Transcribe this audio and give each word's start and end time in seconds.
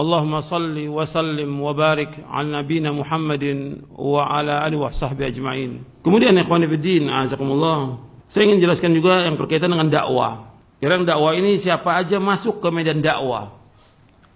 اللهم 0.00 0.34
صل 0.40 0.76
وسلم 0.88 1.50
وبارك 1.60 2.24
على 2.24 2.48
نبينا 2.64 2.90
محمد 2.94 3.44
وعلى 3.92 4.52
آله 4.66 4.78
وصحبه 4.80 5.28
أجمعين 5.28 6.00
kemudian 6.00 6.32
ikhwan 6.40 6.64
fillah 6.64 7.20
azakumullah 7.20 8.00
saya 8.24 8.48
ingin 8.48 8.64
jelaskan 8.64 8.96
juga 8.96 9.28
yang 9.28 9.36
berkaitan 9.36 9.68
dengan 9.68 9.92
dakwah 9.92 10.48
yang 10.80 11.04
dakwah 11.04 11.36
ini 11.36 11.60
siapa 11.60 12.00
aja 12.00 12.16
masuk 12.16 12.64
ke 12.64 12.68
medan 12.72 13.04
dakwah 13.04 13.52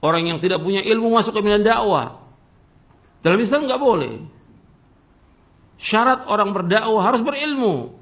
orang 0.05 0.29
yang 0.29 0.39
tidak 0.43 0.61
punya 0.61 0.85
ilmu 0.85 1.09
masuk 1.09 1.33
ke 1.33 1.41
medan 1.41 1.65
dakwah 1.65 2.21
dalam 3.25 3.41
Islam 3.41 3.65
nggak 3.65 3.81
boleh 3.81 4.15
syarat 5.81 6.29
orang 6.29 6.53
berdakwah 6.53 7.01
harus 7.01 7.25
berilmu 7.25 7.97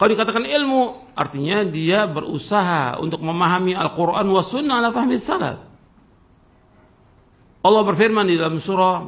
kalau 0.00 0.08
dikatakan 0.08 0.44
ilmu 0.48 1.12
artinya 1.12 1.64
dia 1.68 2.08
berusaha 2.08 2.96
untuk 2.96 3.20
memahami 3.20 3.76
Al-Quran 3.76 4.24
wa 4.24 4.40
sunnah 4.40 4.80
ala 4.80 4.88
fahmi 4.88 5.20
salaf 5.20 5.69
Allah 7.61 7.81
berfirman 7.85 8.25
di 8.25 8.41
dalam 8.41 8.57
surah 8.57 9.05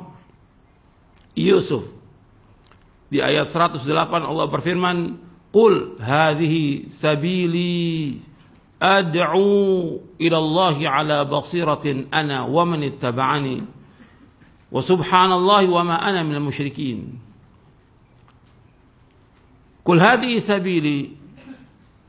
Yusuf. 1.33 1.89
Di 3.09 3.21
ayat 3.21 3.49
108 3.49 3.89
Allah 4.25 4.45
berfirman 4.49 4.97
Qul 5.53 6.01
hadhihi 6.01 6.89
sabili 6.89 8.17
ad'u 8.81 10.01
ila 10.17 10.37
Allah 10.41 10.77
ala 10.89 11.17
basiratin 11.25 12.09
ana 12.09 12.49
wa 12.49 12.65
man 12.65 12.81
ittaba'ani 12.81 13.61
wa 14.73 14.81
subhanallahi 14.81 15.69
wa 15.69 15.81
ma 15.85 15.95
ana 16.01 16.25
minal 16.25 16.41
musyrikin. 16.41 17.21
Qul 19.85 19.97
hadhihi 20.01 20.41
sabili 20.41 21.13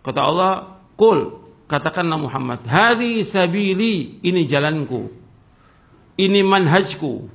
kata 0.00 0.20
Allah 0.24 0.52
Qul 0.96 1.36
katakanlah 1.68 2.16
Muhammad 2.16 2.64
hadhihi 2.64 3.24
sabili 3.24 4.20
ini 4.24 4.48
jalanku 4.48 5.23
ini 6.14 6.40
manhajku. 6.46 7.26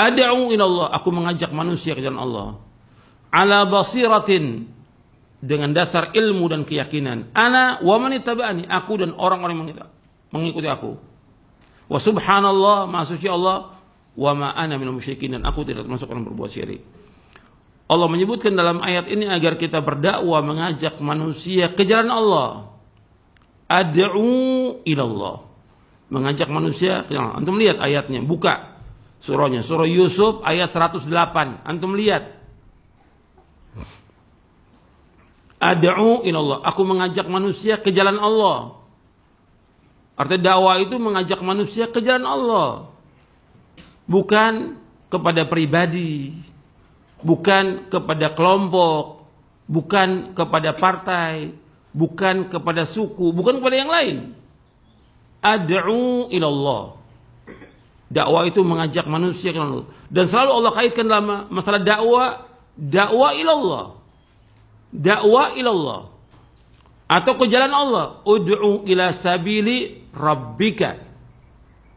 Ad'u 0.00 0.48
ila 0.48 0.64
Allah 0.64 0.88
aku 0.96 1.08
mengajak 1.12 1.52
manusia 1.52 1.92
ke 1.92 2.00
jalan 2.00 2.20
Allah. 2.20 2.48
Ala 3.32 3.68
basiratin. 3.68 4.78
Dengan 5.40 5.72
dasar 5.72 6.12
ilmu 6.12 6.52
dan 6.52 6.68
keyakinan. 6.68 7.32
Ana 7.32 7.80
wa 7.80 7.96
man 7.96 8.12
aku 8.12 8.92
dan 9.00 9.16
orang-orang 9.16 9.72
mengikuti 10.28 10.68
aku. 10.68 11.00
Wa 11.88 11.96
subhanallah 11.96 12.84
maha 12.84 13.08
suci 13.08 13.24
Allah. 13.24 13.72
Wa 14.12 14.36
ma 14.36 14.52
ana 14.52 14.76
minal 14.76 15.00
musyrikin. 15.00 15.40
Dan 15.40 15.48
aku 15.48 15.64
tidak 15.64 15.88
termasuk 15.88 16.12
orang 16.12 16.28
berbuat 16.28 16.50
syirik. 16.52 16.84
Allah 17.88 18.06
menyebutkan 18.12 18.52
dalam 18.52 18.84
ayat 18.84 19.08
ini 19.08 19.32
agar 19.32 19.56
kita 19.56 19.80
berdakwah 19.80 20.44
mengajak 20.44 21.00
manusia 21.00 21.72
ke 21.72 21.88
jalan 21.88 22.12
Allah. 22.12 22.48
Ad'u 23.64 24.84
ila 24.84 25.04
Allah 25.08 25.49
mengajak 26.10 26.50
manusia 26.50 27.06
antum 27.38 27.56
lihat 27.56 27.78
ayatnya 27.78 28.20
buka 28.20 28.76
surahnya. 29.22 29.62
Surah 29.62 29.86
Yusuf 29.86 30.42
ayat 30.42 30.68
108 30.68 31.06
antum 31.62 31.94
lihat. 31.94 32.36
Ad'u 35.60 36.26
ilallah. 36.26 36.66
Aku 36.66 36.82
mengajak 36.82 37.30
manusia 37.30 37.78
ke 37.78 37.94
jalan 37.94 38.18
Allah. 38.18 38.80
Artinya 40.16 40.52
dakwah 40.52 40.76
itu 40.80 40.96
mengajak 40.96 41.40
manusia 41.44 41.84
ke 41.84 42.00
jalan 42.00 42.24
Allah. 42.24 42.68
Bukan 44.08 44.80
kepada 45.12 45.44
pribadi. 45.44 46.32
Bukan 47.20 47.92
kepada 47.92 48.32
kelompok. 48.32 49.28
Bukan 49.68 50.32
kepada 50.32 50.72
partai. 50.72 51.52
Bukan 51.92 52.48
kepada 52.48 52.88
suku. 52.88 53.28
Bukan 53.28 53.60
kepada 53.60 53.76
yang 53.76 53.92
lain 53.92 54.39
ad'u 55.40 56.28
ilallah. 56.28 56.96
Dakwah 58.10 58.42
itu 58.44 58.60
mengajak 58.66 59.06
manusia 59.06 59.54
ke 59.54 59.58
Allah. 59.60 59.86
Dan 60.10 60.24
selalu 60.26 60.50
Allah 60.50 60.72
kaitkan 60.74 61.06
dalam 61.06 61.46
masalah 61.48 61.78
dakwah, 61.78 62.42
dakwah 62.74 63.30
ilallah. 63.38 63.94
Dakwah 64.90 65.54
ilallah. 65.54 66.10
Atau 67.10 67.38
ke 67.38 67.46
jalan 67.46 67.70
Allah, 67.70 68.22
ud'u 68.26 68.86
ila 68.86 69.14
sabili 69.14 70.06
rabbika. 70.14 70.98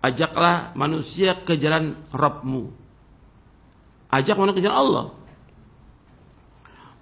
Ajaklah 0.04 0.76
manusia 0.76 1.32
ke 1.32 1.56
jalan 1.56 1.96
Rabbmu. 2.12 2.68
Ajak 4.12 4.36
manusia 4.36 4.58
ke 4.60 4.64
jalan 4.68 4.80
Allah. 4.84 5.06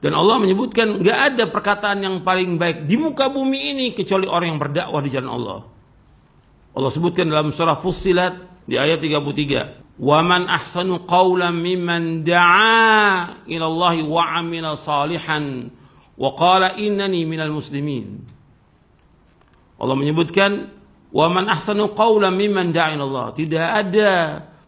Dan 0.01 0.13
Allah 0.13 0.37
menyebutkan 0.37 1.01
nggak 1.01 1.19
ada 1.33 1.43
perkataan 1.49 2.01
yang 2.01 2.15
paling 2.21 2.61
baik 2.61 2.85
di 2.85 2.97
muka 3.01 3.29
bumi 3.29 3.73
ini 3.73 3.85
kecuali 3.97 4.29
orang 4.29 4.53
yang 4.53 4.61
berdakwah 4.61 5.01
di 5.01 5.09
jalan 5.09 5.31
Allah. 5.33 5.70
Allah 6.71 6.91
sebutkan 6.91 7.27
dalam 7.27 7.51
surah 7.51 7.79
Fussilat 7.83 8.63
di 8.63 8.79
ayat 8.79 9.03
33. 9.03 9.99
Wa 10.01 10.23
man 10.23 10.47
ahsanu 10.47 11.03
qawlan 11.03 11.59
mimman 11.59 12.23
da'a 12.23 13.43
ila 13.43 13.65
Allah 13.67 13.95
wa 14.07 14.23
'amila 14.23 14.73
salihan 14.79 15.67
wa 16.15 16.29
qala 16.33 16.79
innani 16.79 17.27
minal 17.27 17.51
muslimin. 17.51 18.23
Allah 19.77 19.95
menyebutkan 19.99 20.71
wa 21.11 21.27
man 21.27 21.51
ahsanu 21.51 21.91
qawlan 21.91 22.33
mimman 22.33 22.71
da'a 22.71 22.95
ila 22.95 23.03
Allah. 23.03 23.27
Tidak 23.35 23.67
ada 23.67 24.11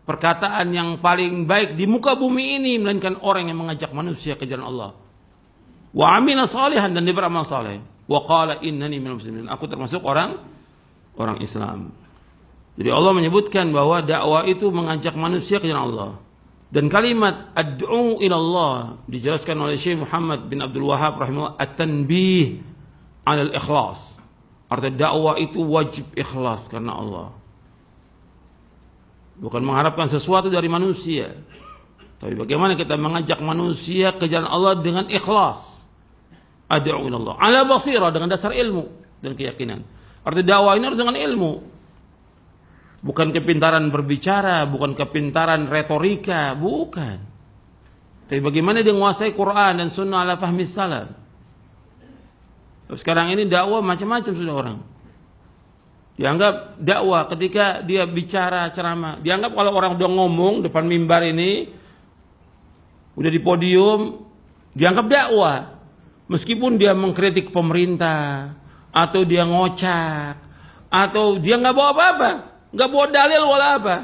perkataan 0.04 0.76
yang 0.76 1.00
paling 1.00 1.48
baik 1.48 1.80
di 1.80 1.88
muka 1.88 2.20
bumi 2.20 2.60
ini 2.60 2.76
melainkan 2.84 3.16
orang 3.24 3.48
yang 3.48 3.64
mengajak 3.64 3.96
manusia 3.96 4.36
ke 4.36 4.44
jalan 4.44 4.68
Allah. 4.70 4.92
Wa 5.96 6.20
'amila 6.20 6.44
salihan 6.44 6.92
dan 6.92 7.08
dia 7.08 7.16
beramal 7.16 7.48
saleh. 7.48 7.80
Wa 8.06 8.20
qala 8.28 8.60
innani 8.60 9.00
minal 9.00 9.18
muslimin. 9.18 9.48
Aku 9.48 9.72
termasuk 9.72 10.04
orang 10.04 10.36
orang 11.18 11.38
Islam. 11.42 11.94
Jadi 12.74 12.90
Allah 12.90 13.14
menyebutkan 13.14 13.70
bahwa 13.70 14.02
dakwah 14.02 14.50
itu 14.50 14.70
mengajak 14.74 15.14
manusia 15.14 15.62
ke 15.62 15.70
jalan 15.70 15.94
Allah. 15.94 16.12
Dan 16.74 16.90
kalimat 16.90 17.54
ad'u 17.54 18.18
ila 18.18 18.36
Allah 18.36 18.78
dijelaskan 19.06 19.54
oleh 19.62 19.78
Syekh 19.78 20.02
Muhammad 20.02 20.50
bin 20.50 20.58
Abdul 20.58 20.90
Wahab 20.90 21.22
rahimahullah 21.22 21.62
at-tanbih 21.62 22.66
'ala 23.30 23.46
al-ikhlas. 23.46 24.18
Artinya 24.74 25.06
dakwah 25.06 25.38
itu 25.38 25.62
wajib 25.62 26.10
ikhlas 26.18 26.66
karena 26.66 26.98
Allah. 26.98 27.30
Bukan 29.38 29.62
mengharapkan 29.62 30.10
sesuatu 30.10 30.50
dari 30.50 30.66
manusia. 30.66 31.30
Tapi 32.18 32.34
bagaimana 32.34 32.74
kita 32.74 32.98
mengajak 32.98 33.38
manusia 33.38 34.10
ke 34.18 34.26
jalan 34.26 34.50
Allah 34.50 34.74
dengan 34.82 35.06
ikhlas. 35.14 35.86
Ad'u 36.74 37.06
ila 37.06 37.18
Allah. 37.22 37.36
Ala 37.38 37.60
basirah 37.70 38.10
dengan 38.10 38.34
dasar 38.34 38.50
ilmu 38.50 38.90
dan 39.22 39.38
keyakinan. 39.38 39.86
Artinya 40.24 40.56
dakwah 40.56 40.74
ini 40.80 40.86
harus 40.88 41.00
dengan 41.00 41.20
ilmu. 41.20 41.54
Bukan 43.04 43.36
kepintaran 43.36 43.92
berbicara, 43.92 44.64
bukan 44.64 44.96
kepintaran 44.96 45.68
retorika, 45.68 46.56
bukan. 46.56 47.20
Tapi 48.32 48.40
bagaimana 48.40 48.80
dia 48.80 48.96
menguasai 48.96 49.36
Quran 49.36 49.84
dan 49.84 49.92
sunnah 49.92 50.24
ala 50.24 50.40
fahmi 50.40 50.64
salaf. 50.64 51.12
Sekarang 52.96 53.28
ini 53.36 53.44
dakwah 53.44 53.84
macam-macam 53.84 54.32
sudah 54.32 54.56
orang. 54.56 54.78
Dianggap 56.14 56.78
dakwah 56.80 57.26
ketika 57.28 57.84
dia 57.84 58.08
bicara 58.08 58.70
ceramah. 58.72 59.20
Dianggap 59.20 59.52
kalau 59.52 59.76
orang 59.76 59.98
udah 59.98 60.10
ngomong 60.14 60.64
depan 60.64 60.86
mimbar 60.88 61.26
ini, 61.26 61.68
udah 63.18 63.32
di 63.34 63.42
podium, 63.44 64.24
dianggap 64.72 65.06
dakwah. 65.10 65.76
Meskipun 66.32 66.80
dia 66.80 66.96
mengkritik 66.96 67.52
pemerintah, 67.52 68.56
atau 68.94 69.26
dia 69.26 69.42
ngocak, 69.44 70.38
atau 70.94 71.42
dia 71.42 71.58
nggak 71.58 71.74
bawa 71.74 71.90
apa-apa, 71.98 72.32
nggak 72.70 72.90
bawa 72.94 73.06
dalil 73.10 73.42
wala 73.50 73.68
apa. 73.82 73.96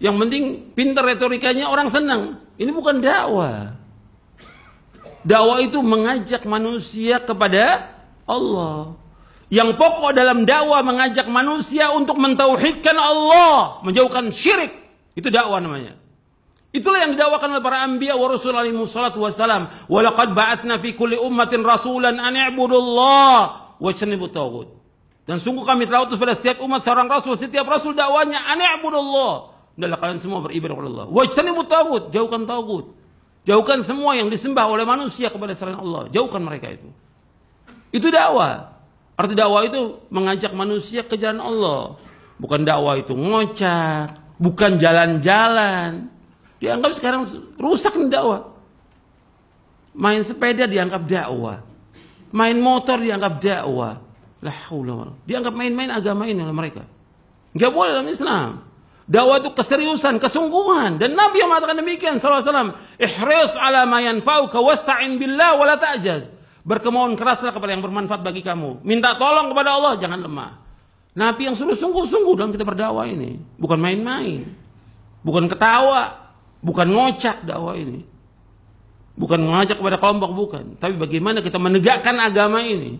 Yang 0.00 0.16
penting 0.16 0.44
pintar 0.72 1.04
retorikanya 1.04 1.68
orang 1.68 1.90
senang. 1.90 2.38
Ini 2.56 2.70
bukan 2.72 3.02
dakwah. 3.02 3.76
Dakwah 5.20 5.58
itu 5.60 5.82
mengajak 5.84 6.48
manusia 6.48 7.20
kepada 7.20 7.92
Allah. 8.24 8.96
Yang 9.52 9.76
pokok 9.76 10.16
dalam 10.16 10.48
dakwah 10.48 10.80
mengajak 10.80 11.28
manusia 11.28 11.92
untuk 11.92 12.16
mentauhidkan 12.16 12.96
Allah, 12.96 13.82
menjauhkan 13.84 14.32
syirik. 14.32 14.72
Itu 15.12 15.28
dakwah 15.28 15.60
namanya. 15.60 15.98
Itulah 16.70 17.02
yang 17.02 17.18
didakwakan 17.18 17.58
oleh 17.58 17.64
para 17.66 17.82
anbiya 17.82 18.14
wa 18.14 18.30
rasul 18.30 18.54
alaihi 18.54 18.78
wassalam. 18.78 19.68
Wa 19.90 20.00
laqad 20.06 20.32
ba'atna 20.32 20.78
fi 20.78 20.94
kulli 20.94 21.18
ummatin 21.18 21.66
rasulan 21.66 22.22
an 22.22 22.38
i'budullah 22.38 23.69
wajtanibu 23.80 24.28
tagut. 24.28 24.68
Dan 25.24 25.40
sungguh 25.40 25.64
kami 25.64 25.88
telah 25.88 26.04
utus 26.04 26.20
pada 26.20 26.36
setiap 26.36 26.60
umat 26.64 26.84
seorang 26.84 27.08
rasul, 27.08 27.34
setiap 27.34 27.64
rasul 27.64 27.96
dakwanya 27.96 28.40
an 28.50 28.60
i'budullah. 28.60 29.56
Adalah 29.80 29.96
kalian 29.96 30.20
semua 30.20 30.44
beribadah 30.44 30.76
kepada 30.76 30.88
Allah. 30.92 31.06
Wajtanibu 31.08 31.62
tagut, 31.64 32.12
jauhkan 32.12 32.44
tagut. 32.44 32.92
Jauhkan 33.48 33.80
semua 33.80 34.12
yang 34.12 34.28
disembah 34.28 34.68
oleh 34.68 34.84
manusia 34.84 35.32
kepada 35.32 35.56
selain 35.56 35.80
Allah. 35.80 36.12
Jauhkan 36.12 36.44
mereka 36.44 36.68
itu. 36.68 36.88
Itu 37.88 38.12
dakwah. 38.12 38.76
Arti 39.16 39.32
dakwah 39.32 39.64
itu 39.64 40.00
mengajak 40.12 40.52
manusia 40.52 41.00
ke 41.00 41.16
jalan 41.16 41.40
Allah. 41.40 41.96
Bukan 42.40 42.64
dakwah 42.64 42.96
itu 43.00 43.12
ngocak, 43.16 44.36
bukan 44.40 44.80
jalan-jalan. 44.80 46.08
Dianggap 46.60 46.92
sekarang 46.96 47.24
rusak 47.56 47.96
nih 47.96 48.12
dakwah. 48.12 48.52
Main 49.96 50.20
sepeda 50.20 50.68
dianggap 50.68 51.04
dakwah. 51.08 51.69
Main 52.30 52.58
motor 52.62 53.02
dianggap 53.02 53.42
dakwah. 53.42 53.98
Lah 54.40 54.56
Dianggap 55.28 55.52
main-main 55.52 55.92
agama 55.92 56.24
ini 56.24 56.40
oleh 56.40 56.56
mereka. 56.56 56.82
Enggak 57.52 57.70
boleh 57.74 57.90
dalam 57.92 58.08
Islam. 58.08 58.50
Dakwah 59.10 59.42
itu 59.42 59.50
keseriusan, 59.50 60.22
kesungguhan. 60.22 60.94
Dan 60.94 61.18
Nabi 61.18 61.42
yang 61.42 61.50
mengatakan 61.50 61.74
demikian 61.82 62.22
SAW. 62.22 62.78
Ihris 62.94 63.58
ala 63.58 63.82
ma 63.82 63.98
yanfa'uka 63.98 64.62
wasta'in 64.62 65.18
billah 65.18 65.58
wa 65.58 65.66
la 65.66 65.74
ta'jaz. 65.74 66.30
Berkemauan 66.62 67.18
keraslah 67.18 67.50
kepada 67.50 67.74
yang 67.74 67.82
bermanfaat 67.82 68.22
bagi 68.22 68.46
kamu. 68.46 68.86
Minta 68.86 69.18
tolong 69.18 69.50
kepada 69.50 69.74
Allah, 69.74 69.98
jangan 69.98 70.22
lemah. 70.22 70.62
Nabi 71.10 71.50
yang 71.50 71.58
suruh 71.58 71.74
sungguh-sungguh 71.74 72.38
dalam 72.38 72.54
kita 72.54 72.62
berdakwah 72.62 73.02
ini. 73.02 73.34
Bukan 73.58 73.82
main-main. 73.82 74.46
Bukan 75.26 75.50
ketawa. 75.50 76.30
Bukan 76.62 76.86
ngocak 76.86 77.42
dakwah 77.42 77.74
ini. 77.74 78.06
Bukan 79.20 79.36
mengajak 79.36 79.76
kepada 79.76 80.00
kelompok, 80.00 80.30
bukan. 80.32 80.64
Tapi 80.80 80.96
bagaimana 80.96 81.44
kita 81.44 81.60
menegakkan 81.60 82.16
agama 82.16 82.64
ini. 82.64 82.96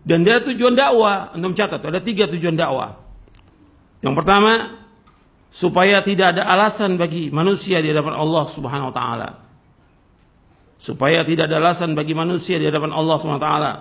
Dan 0.00 0.24
dia 0.24 0.40
tujuan 0.40 0.72
dakwah. 0.72 1.36
Anda 1.36 1.52
catat, 1.52 1.84
ada 1.84 2.00
tiga 2.00 2.24
tujuan 2.24 2.56
dakwah. 2.56 2.96
Yang 4.00 4.14
pertama, 4.16 4.80
supaya 5.52 6.00
tidak 6.00 6.32
ada 6.32 6.48
alasan 6.48 6.96
bagi 6.96 7.28
manusia 7.28 7.84
di 7.84 7.92
hadapan 7.92 8.16
Allah 8.16 8.44
Subhanahu 8.48 8.88
wa 8.88 8.96
taala. 8.96 9.28
Supaya 10.80 11.20
tidak 11.20 11.52
ada 11.52 11.60
alasan 11.60 11.92
bagi 11.92 12.16
manusia 12.16 12.56
di 12.56 12.64
hadapan 12.64 12.88
Allah 12.96 13.16
Subhanahu 13.20 13.44
wa 13.44 13.46
taala. 13.46 13.72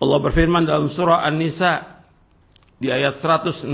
Allah 0.00 0.18
berfirman 0.20 0.68
dalam 0.68 0.92
surah 0.92 1.24
An-Nisa 1.24 2.04
di 2.76 2.92
ayat 2.92 3.16
165, 3.16 3.64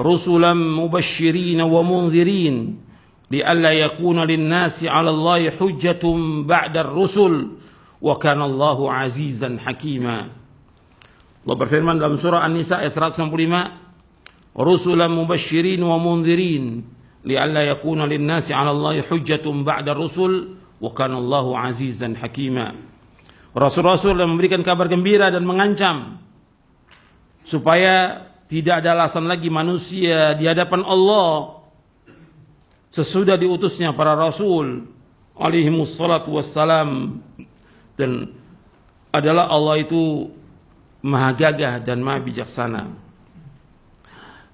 "Rusulan 0.00 0.56
mubasysyirin 0.56 1.60
wa 1.60 1.84
mundzirin 1.84 2.88
li'alla 3.30 3.70
yakuna 3.72 4.26
lin-nasi 4.26 4.90
'ala 4.90 5.14
Allah 5.14 5.54
hujjatun 5.54 6.44
ba'da 6.44 6.82
ar-rusul 6.82 7.56
wa 8.02 8.18
kana 8.18 8.50
Allahu 8.50 8.90
'azizan 8.90 9.62
hakima." 9.62 10.28
Allah 11.40 11.56
berfirman 11.56 11.96
dalam 11.96 12.18
surah 12.18 12.44
An-Nisa 12.44 12.82
ayat 12.84 12.92
165, 12.92 14.58
rusulan 14.58 15.08
mubasyirin 15.08 15.80
wa 15.80 15.96
mundzirin 15.96 16.84
li'alla 17.24 17.64
yakuna 17.70 18.04
lin-nasi 18.04 18.50
'ala 18.50 18.74
Allah 18.74 19.00
hujjatun 19.06 19.62
ba'da 19.62 19.94
rusul 19.94 20.58
wa 20.82 20.90
kana. 20.90 21.20
Rasul-rasul 23.50 24.14
yang 24.14 24.30
memberikan 24.30 24.62
kabar 24.62 24.86
gembira 24.86 25.26
dan 25.26 25.42
mengancam 25.42 26.22
supaya 27.42 28.26
tidak 28.46 28.82
ada 28.82 28.94
alasan 28.94 29.26
lagi 29.26 29.50
manusia 29.50 30.38
di 30.38 30.46
hadapan 30.46 30.86
Allah 30.86 31.59
sesudah 32.90 33.38
diutusnya 33.38 33.94
para 33.94 34.18
rasul 34.18 34.84
alaihi 35.38 35.70
wassalatu 35.70 36.36
wassalam 36.36 37.22
dan 37.94 38.34
adalah 39.14 39.48
Allah 39.50 39.82
itu 39.82 40.30
maha 41.00 41.32
gagah 41.32 41.80
dan 41.80 42.02
maha 42.04 42.20
bijaksana. 42.20 42.90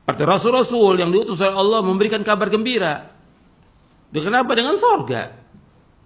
Arti 0.06 0.22
rasul-rasul 0.22 1.02
yang 1.02 1.10
diutus 1.10 1.42
oleh 1.42 1.56
Allah 1.58 1.80
memberikan 1.82 2.22
kabar 2.22 2.46
gembira. 2.46 3.10
Dengan 4.06 4.46
apa? 4.46 4.54
Dengan 4.54 4.78
sorga. 4.78 5.34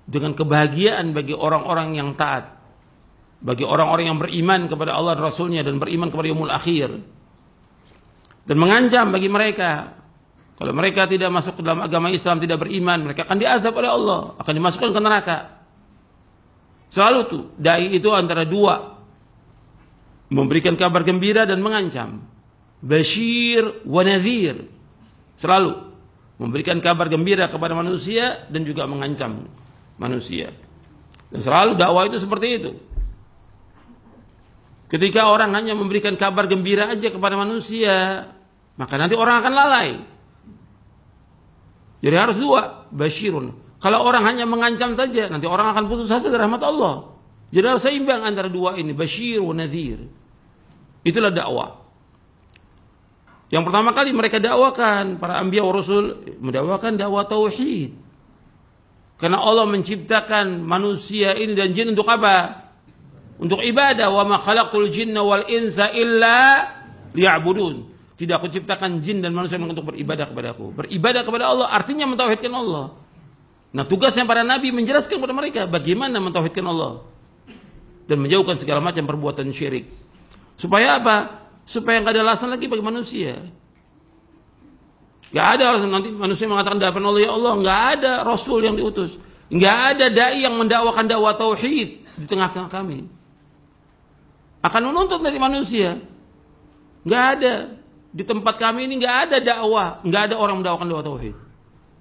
Dengan 0.08 0.32
kebahagiaan 0.32 1.12
bagi 1.12 1.36
orang-orang 1.36 2.00
yang 2.00 2.16
taat. 2.16 2.48
Bagi 3.44 3.60
orang-orang 3.60 4.08
yang 4.08 4.18
beriman 4.20 4.72
kepada 4.72 4.96
Allah 4.96 5.20
dan 5.20 5.24
Rasulnya 5.28 5.60
dan 5.60 5.76
beriman 5.76 6.08
kepada 6.08 6.28
Yomul 6.32 6.52
Akhir. 6.52 6.96
Dan 8.48 8.56
mengancam 8.56 9.12
bagi 9.12 9.28
mereka. 9.28 9.99
Kalau 10.60 10.76
mereka 10.76 11.08
tidak 11.08 11.32
masuk 11.32 11.56
ke 11.56 11.62
dalam 11.64 11.80
agama 11.80 12.12
Islam, 12.12 12.36
tidak 12.36 12.60
beriman, 12.60 13.08
mereka 13.08 13.24
akan 13.24 13.40
diazab 13.40 13.72
oleh 13.72 13.88
Allah. 13.88 14.36
Akan 14.36 14.52
dimasukkan 14.52 14.92
ke 14.92 15.00
neraka. 15.00 15.38
Selalu 16.92 17.20
tuh, 17.32 17.42
dai 17.56 17.88
itu 17.96 18.12
antara 18.12 18.44
dua. 18.44 19.00
Memberikan 20.28 20.76
kabar 20.76 21.00
gembira 21.00 21.48
dan 21.48 21.64
mengancam. 21.64 22.20
Bashir 22.84 23.80
wa 23.88 24.04
nadhir. 24.04 24.68
Selalu 25.40 25.80
memberikan 26.36 26.76
kabar 26.84 27.08
gembira 27.08 27.48
kepada 27.48 27.72
manusia 27.72 28.44
dan 28.52 28.60
juga 28.60 28.84
mengancam 28.84 29.48
manusia. 29.96 30.52
Dan 31.32 31.40
selalu 31.40 31.72
dakwah 31.72 32.04
itu 32.04 32.20
seperti 32.20 32.48
itu. 32.60 32.70
Ketika 34.92 35.24
orang 35.32 35.56
hanya 35.56 35.72
memberikan 35.72 36.12
kabar 36.20 36.44
gembira 36.44 36.92
aja 36.92 37.08
kepada 37.08 37.32
manusia, 37.32 38.28
maka 38.76 39.00
nanti 39.00 39.16
orang 39.16 39.40
akan 39.40 39.52
lalai. 39.56 40.19
Jadi 42.00 42.16
harus 42.16 42.36
dua, 42.40 42.88
bashirun. 42.88 43.52
Kalau 43.80 44.04
orang 44.04 44.24
hanya 44.28 44.44
mengancam 44.44 44.92
saja, 44.92 45.28
nanti 45.28 45.48
orang 45.48 45.72
akan 45.72 45.84
putus 45.88 46.12
asa 46.12 46.28
dari 46.28 46.40
rahmat 46.40 46.60
Allah. 46.64 47.12
Jadi 47.52 47.64
harus 47.64 47.84
seimbang 47.84 48.24
antara 48.24 48.48
dua 48.48 48.76
ini, 48.76 48.92
bashir 48.92 49.40
wa 49.40 49.56
nadhir. 49.56 50.04
Itulah 51.00 51.32
dakwah. 51.32 51.80
Yang 53.50 53.62
pertama 53.66 53.90
kali 53.90 54.14
mereka 54.14 54.38
dakwakan 54.38 55.18
para 55.18 55.42
anbiya 55.42 55.66
wa 55.66 55.74
rasul 55.74 56.22
mendakwakan 56.38 56.94
dakwah 56.94 57.26
tauhid. 57.26 57.98
Karena 59.18 59.42
Allah 59.42 59.66
menciptakan 59.68 60.64
manusia 60.64 61.34
ini 61.36 61.52
dan 61.52 61.74
jin 61.74 61.92
untuk 61.92 62.06
apa? 62.08 62.70
Untuk 63.42 63.60
ibadah. 63.60 64.08
Wa 64.08 64.24
ma 64.24 64.38
khalaqul 64.38 64.88
jinna 64.88 65.20
wal 65.20 65.44
insa 65.50 65.90
illa 65.92 66.64
liya'budun. 67.12 67.99
Tidak 68.20 68.36
aku 68.36 68.52
ciptakan 68.52 69.00
jin 69.00 69.24
dan 69.24 69.32
manusia 69.32 69.56
untuk 69.56 69.96
beribadah 69.96 70.28
kepada 70.28 70.52
aku. 70.52 70.76
Beribadah 70.76 71.24
kepada 71.24 71.48
Allah 71.48 71.72
artinya 71.72 72.04
mentauhidkan 72.04 72.52
Allah. 72.52 72.92
Nah 73.72 73.88
tugasnya 73.88 74.28
para 74.28 74.44
nabi 74.44 74.68
menjelaskan 74.76 75.16
kepada 75.16 75.32
mereka 75.32 75.64
bagaimana 75.64 76.20
mentauhidkan 76.20 76.68
Allah. 76.68 77.00
Dan 78.04 78.20
menjauhkan 78.20 78.60
segala 78.60 78.84
macam 78.84 79.08
perbuatan 79.08 79.48
syirik. 79.48 79.88
Supaya 80.60 81.00
apa? 81.00 81.40
supaya 81.70 82.02
nggak 82.02 82.18
ada 82.18 82.22
alasan 82.26 82.50
lagi 82.50 82.66
bagi 82.66 82.82
manusia. 82.82 83.38
Gak 85.30 85.46
ada 85.54 85.62
alasan 85.70 85.94
nanti 85.94 86.10
manusia 86.10 86.50
mengatakan 86.50 86.82
dapat 86.82 86.98
oleh 87.06 87.22
ya 87.22 87.30
Allah, 87.30 87.54
nggak 87.54 87.80
ada 87.94 88.12
Rasul 88.26 88.66
yang 88.66 88.74
diutus, 88.74 89.14
nggak 89.46 89.78
ada 89.94 90.10
dai 90.10 90.42
yang 90.42 90.58
mendakwakan 90.58 91.06
dakwah 91.06 91.38
tauhid 91.38 92.02
di 92.02 92.26
tengah-tengah 92.26 92.66
kami. 92.66 93.06
Akan 94.58 94.82
menuntut 94.90 95.22
dari 95.22 95.38
manusia, 95.38 96.02
nggak 97.06 97.24
ada 97.38 97.78
di 98.10 98.22
tempat 98.26 98.58
kami 98.58 98.90
ini 98.90 98.98
nggak 98.98 99.16
ada 99.30 99.36
dakwah, 99.38 100.02
nggak 100.02 100.22
ada 100.30 100.34
orang 100.38 100.62
mendakwakan 100.62 100.86
dakwah 100.90 101.06
tauhid. 101.06 101.34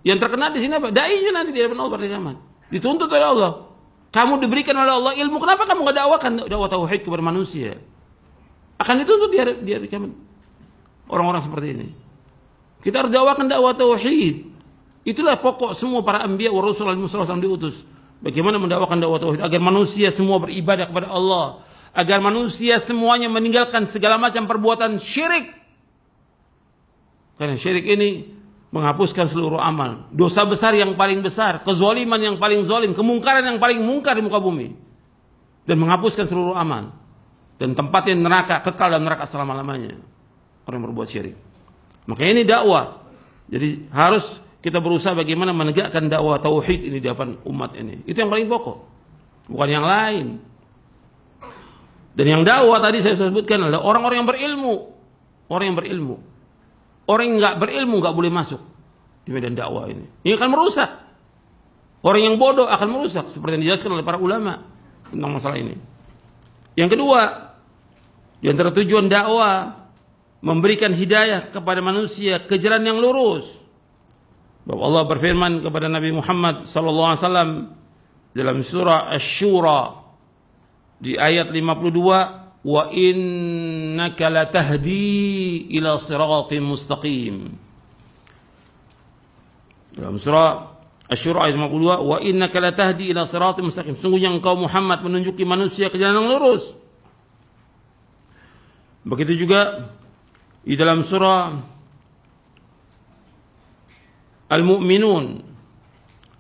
Yang 0.02 0.18
terkena 0.26 0.50
di 0.50 0.60
sini 0.62 0.74
apa? 0.78 0.90
Dai 0.90 1.20
nanti 1.30 1.52
di 1.54 1.60
hadapan 1.60 1.78
Allah 1.86 1.94
pada 1.94 2.08
zaman. 2.08 2.36
Dituntut 2.70 3.10
oleh 3.10 3.28
Allah. 3.30 3.52
Kamu 4.10 4.42
diberikan 4.42 4.74
oleh 4.74 4.90
Allah 4.90 5.14
ilmu, 5.22 5.38
kenapa 5.38 5.70
kamu 5.70 5.86
nggak 5.86 5.98
dakwakan 6.02 6.32
dakwah 6.50 6.70
tauhid 6.70 7.02
kepada 7.06 7.22
manusia? 7.22 7.78
akan 8.80 8.96
dituntut 9.04 9.30
di 9.30 9.38
hari, 9.38 9.54
di. 9.60 10.16
Orang-orang 11.12 11.44
seperti 11.44 11.68
ini. 11.76 11.88
Kita 12.80 13.04
harus 13.04 13.12
dakwakan 13.12 13.52
dakwah 13.52 13.76
tauhid. 13.76 14.48
Itulah 15.04 15.36
pokok 15.36 15.76
semua 15.76 16.00
para 16.00 16.24
anbiya 16.24 16.48
wa 16.48 16.64
rasul 16.64 16.88
alaihi 16.88 17.44
diutus. 17.44 17.84
Bagaimana 18.24 18.56
mendakwakan 18.56 19.04
dakwah 19.04 19.20
tauhid 19.20 19.44
agar 19.44 19.60
manusia 19.60 20.08
semua 20.16 20.40
beribadah 20.40 20.88
kepada 20.88 21.12
Allah, 21.12 21.60
agar 21.92 22.24
manusia 22.24 22.80
semuanya 22.80 23.28
meninggalkan 23.28 23.84
segala 23.84 24.16
macam 24.16 24.48
perbuatan 24.48 24.96
syirik. 24.96 25.59
Karena 27.40 27.56
syirik 27.56 27.88
ini 27.88 28.28
menghapuskan 28.70 29.32
seluruh 29.32 29.58
amal. 29.58 30.12
Dosa 30.12 30.44
besar 30.44 30.76
yang 30.76 30.94
paling 30.94 31.24
besar, 31.24 31.64
kezaliman 31.64 32.20
yang 32.20 32.36
paling 32.36 32.62
zalim, 32.68 32.92
kemungkaran 32.92 33.48
yang 33.48 33.58
paling 33.58 33.80
mungkar 33.80 34.20
di 34.20 34.24
muka 34.28 34.44
bumi. 34.44 34.76
Dan 35.64 35.80
menghapuskan 35.80 36.28
seluruh 36.28 36.58
amal 36.60 37.00
dan 37.60 37.76
tempatnya 37.76 38.16
neraka 38.16 38.64
kekal 38.64 38.88
dalam 38.90 39.06
neraka 39.06 39.28
selama-lamanya 39.28 40.00
orang 40.64 40.78
yang 40.80 40.86
berbuat 40.90 41.08
syirik. 41.12 41.36
Maka 42.08 42.24
ini 42.26 42.48
dakwah. 42.48 43.04
Jadi 43.52 43.92
harus 43.92 44.40
kita 44.64 44.80
berusaha 44.80 45.12
bagaimana 45.14 45.52
menegakkan 45.52 46.08
dakwah 46.08 46.40
tauhid 46.40 46.88
ini 46.88 46.98
di 47.04 47.06
depan 47.06 47.36
umat 47.46 47.76
ini. 47.76 48.02
Itu 48.08 48.24
yang 48.24 48.32
paling 48.32 48.48
pokok. 48.48 48.78
Bukan 49.52 49.70
yang 49.70 49.86
lain. 49.86 50.40
Dan 52.16 52.26
yang 52.26 52.42
dakwah 52.48 52.80
tadi 52.80 53.04
saya 53.04 53.20
sebutkan 53.20 53.68
adalah 53.68 53.84
orang-orang 53.84 54.24
yang 54.24 54.30
berilmu. 54.30 54.74
Orang 55.52 55.66
yang 55.70 55.78
berilmu. 55.78 56.16
Orang 57.10 57.26
yang 57.26 57.38
nggak 57.42 57.56
berilmu 57.58 57.98
nggak 58.06 58.14
boleh 58.14 58.30
masuk 58.30 58.62
di 59.26 59.34
medan 59.34 59.58
dakwah 59.58 59.90
ini. 59.90 60.06
Ini 60.22 60.38
akan 60.38 60.50
merusak. 60.54 60.90
Orang 62.06 62.22
yang 62.22 62.36
bodoh 62.38 62.70
akan 62.70 62.86
merusak 62.86 63.34
seperti 63.34 63.60
yang 63.60 63.64
dijelaskan 63.66 63.98
oleh 63.98 64.06
para 64.06 64.22
ulama 64.22 64.62
tentang 65.10 65.32
masalah 65.34 65.58
ini. 65.58 65.74
Yang 66.78 66.96
kedua, 66.96 67.22
di 68.40 68.48
antara 68.48 68.70
tujuan 68.72 69.10
dakwah 69.10 69.74
memberikan 70.40 70.94
hidayah 70.94 71.52
kepada 71.52 71.84
manusia 71.84 72.40
ke 72.46 72.56
jalan 72.62 72.86
yang 72.86 73.02
lurus. 73.02 73.60
Bahwa 74.64 74.86
Allah 74.86 75.04
berfirman 75.10 75.66
kepada 75.66 75.90
Nabi 75.90 76.14
Muhammad 76.14 76.62
wasallam 76.62 77.74
dalam 78.38 78.62
surah 78.62 79.10
Asy-Syura 79.10 79.98
di 81.02 81.18
ayat 81.18 81.50
52 81.50 82.49
wa 82.60 82.92
innaka 82.92 84.28
latahdi 84.28 85.72
ila 85.80 85.96
siratin 85.96 86.64
mustaqim. 86.64 87.36
Dalam 89.96 90.20
surah 90.20 90.80
Asy-Syura 91.10 91.50
ayat 91.50 91.58
52 91.58 92.06
wa 92.06 92.18
innaka 92.22 92.62
latahdi 92.62 93.10
ila 93.10 93.24
siratin 93.24 93.66
mustaqim. 93.66 93.96
Sungguhnya 93.96 94.30
engkau 94.30 94.60
Muhammad 94.60 95.02
menunjuki 95.02 95.48
manusia 95.48 95.88
ke 95.88 95.98
jalan 95.98 96.22
yang 96.22 96.28
lurus. 96.36 96.76
Begitu 99.08 99.48
juga 99.48 99.90
di 100.62 100.76
dalam 100.76 101.02
surah 101.02 101.56
Al-Mu'minun 104.50 105.46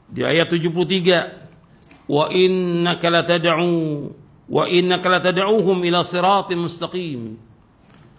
di 0.09 0.21
ayat 0.25 0.49
73 0.49 2.09
wa 2.09 2.25
innaka 2.33 3.07
latad'u 3.13 4.09
wa 4.49 4.65
innaka 4.65 5.07
latad'uhum 5.07 5.77
ila 5.85 6.01
siratin 6.01 6.57
mustaqim. 6.59 7.37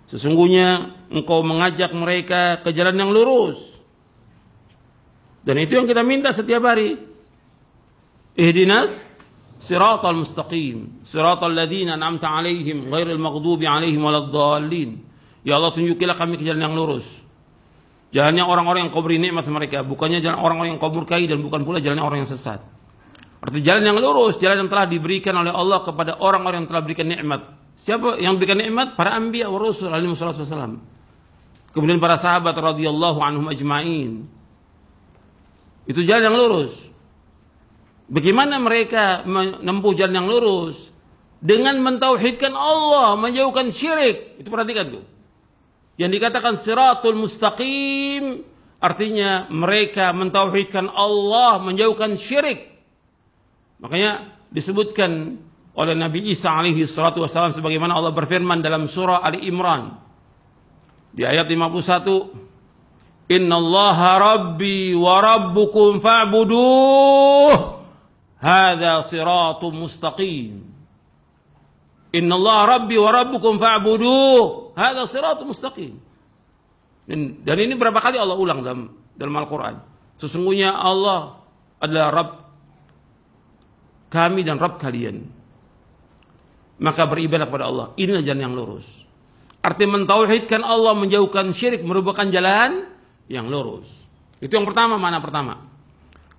Sesungguhnya 0.07 0.95
engkau 1.11 1.43
mengajak 1.43 1.91
mereka 1.95 2.63
ke 2.63 2.71
jalan 2.71 2.95
yang 2.95 3.11
lurus. 3.11 3.79
Dan 5.43 5.59
itu 5.59 5.75
yang 5.75 5.87
kita 5.87 6.07
minta 6.07 6.31
setiap 6.31 6.63
hari. 6.67 6.99
Ihdinas 8.39 9.03
siratal 9.59 10.23
mustaqim. 10.23 11.03
Siratal 11.03 11.51
ladzina 11.51 11.99
an'amta 11.99 12.31
alaihim 12.31 12.91
ghairil 12.91 13.19
maghdubi 13.19 13.67
alaihim 13.67 14.03
waladdallin. 14.03 15.03
Ya 15.43 15.59
Allah 15.59 15.75
tunjukilah 15.75 16.15
kami 16.15 16.39
ke 16.39 16.47
jalan 16.47 16.71
yang 16.71 16.75
lurus. 16.79 17.21
Jalannya 18.11 18.43
orang-orang 18.43 18.87
yang 18.87 18.91
kau 18.91 19.07
beri 19.07 19.23
nikmat 19.23 19.47
mereka, 19.47 19.87
bukannya 19.87 20.19
jalan 20.19 20.43
orang-orang 20.43 20.75
yang 20.75 20.81
kau 20.83 20.91
murkai 20.91 21.31
dan 21.31 21.39
bukan 21.39 21.63
pula 21.63 21.79
jalannya 21.79 22.03
orang 22.03 22.27
yang 22.27 22.31
sesat. 22.31 22.59
Arti 23.41 23.65
jalan 23.65 23.83
yang 23.89 23.97
lurus, 23.97 24.37
jalan 24.37 24.65
yang 24.65 24.71
telah 24.71 24.85
diberikan 24.85 25.33
oleh 25.33 25.49
Allah 25.49 25.81
kepada 25.81 26.21
orang-orang 26.21 26.65
yang 26.65 26.69
telah 26.69 26.83
berikan 26.85 27.09
nikmat. 27.09 27.41
Siapa 27.73 28.21
yang 28.21 28.37
berikan 28.37 28.61
nikmat? 28.61 29.01
Para 29.01 29.17
anbiya 29.17 29.49
wa 29.49 29.57
rasul 29.57 29.89
alaihi 29.89 30.13
wasallam. 30.13 30.85
Kemudian 31.73 31.97
para 31.97 32.21
sahabat 32.21 32.53
radhiyallahu 32.53 33.25
anhum 33.25 33.49
ajmain. 33.49 34.29
Itu 35.89 36.05
jalan 36.05 36.29
yang 36.29 36.37
lurus. 36.37 36.93
Bagaimana 38.11 38.61
mereka 38.61 39.25
menempuh 39.25 39.97
jalan 39.97 40.21
yang 40.21 40.29
lurus? 40.29 40.93
Dengan 41.41 41.81
mentauhidkan 41.81 42.53
Allah, 42.53 43.17
menjauhkan 43.17 43.73
syirik. 43.73 44.37
Itu 44.37 44.53
perhatikan 44.53 45.01
tuh. 45.01 45.05
Yang 45.97 46.21
dikatakan 46.21 46.55
siratul 46.61 47.17
mustaqim 47.17 48.45
artinya 48.77 49.49
mereka 49.49 50.13
mentauhidkan 50.13 50.93
Allah, 50.93 51.57
menjauhkan 51.65 52.21
syirik. 52.21 52.70
Makanya 53.81 54.37
disebutkan 54.53 55.41
oleh 55.75 55.95
Nabi 55.97 56.31
Isa 56.33 56.53
alaihi 56.53 56.85
salatu 56.85 57.25
wasallam 57.25 57.57
sebagaimana 57.57 57.97
Allah 57.97 58.13
berfirman 58.13 58.61
dalam 58.61 58.85
surah 58.91 59.25
Ali 59.25 59.49
Imran 59.49 59.97
di 61.11 61.25
ayat 61.25 61.49
51 61.49 63.31
Inna 63.31 63.57
Allah 63.57 63.99
rabbi 64.19 64.93
wa 64.93 65.23
rabbukum 65.23 66.03
fa'buduh 66.03 67.81
Hada 68.43 69.01
siratum 69.07 69.87
mustaqim 69.87 70.71
Inna 72.11 72.35
Allah 72.35 72.79
rabbi 72.79 72.99
wa 72.99 73.11
rabbukum 73.15 73.55
fa'buduh. 73.59 74.75
Hada 74.75 75.07
siratul 75.07 75.55
mustaqim. 75.55 75.95
Dan, 77.07 77.43
dan 77.43 77.57
ini 77.59 77.75
berapa 77.79 77.99
kali 78.03 78.19
Allah 78.19 78.35
ulang 78.35 78.63
dalam 78.63 78.91
dalam 79.15 79.35
Al-Quran. 79.39 79.79
Sesungguhnya 80.19 80.75
Allah 80.75 81.39
adalah 81.79 82.09
Rabb 82.11 82.31
kami 84.11 84.43
dan 84.43 84.59
Rabb 84.59 84.83
kalian. 84.83 85.23
Maka 86.81 87.07
beribadah 87.07 87.47
kepada 87.47 87.71
Allah. 87.71 87.87
Inilah 87.95 88.21
jalan 88.26 88.43
yang 88.50 88.55
lurus. 88.57 89.07
Arti 89.61 89.85
mentauhidkan 89.85 90.64
Allah, 90.64 90.97
menjauhkan 90.97 91.52
syirik, 91.52 91.85
merupakan 91.85 92.25
jalan 92.26 92.88
yang 93.31 93.47
lurus. 93.47 94.05
Itu 94.40 94.57
yang 94.57 94.64
pertama, 94.64 94.97
mana 94.97 95.21
pertama. 95.21 95.61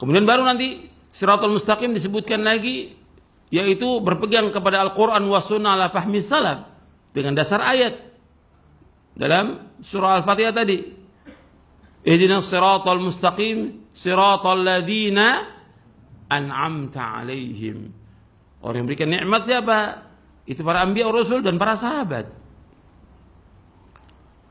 Kemudian 0.01 0.25
baru 0.25 0.41
nanti 0.41 0.89
siratul 1.13 1.53
mustaqim 1.53 1.93
disebutkan 1.93 2.41
lagi 2.41 2.97
yaitu 3.51 3.99
berpegang 4.01 4.49
kepada 4.49 4.81
Al-Quran 4.81 5.21
wa 5.27 5.37
sunnah 5.43 5.75
ala 5.75 5.91
fahmi 5.91 6.23
salaf 6.23 6.65
dengan 7.11 7.35
dasar 7.35 7.59
ayat 7.61 7.99
dalam 9.13 9.75
surah 9.83 10.23
Al-Fatihah 10.23 10.55
tadi 10.55 10.79
ihdina 12.07 12.39
siratal 12.39 13.03
mustaqim 13.03 13.91
siratal 13.91 14.63
ladina 14.63 15.45
an'amta 16.31 17.19
alaihim. 17.19 17.91
Orang 18.63 18.85
yang 18.85 18.87
berikan 18.87 19.11
nikmat 19.11 19.43
siapa? 19.43 20.07
Itu 20.47 20.63
para 20.63 20.79
anbiya 20.81 21.11
rasul 21.11 21.43
dan 21.43 21.59
para 21.59 21.75
sahabat. 21.75 22.31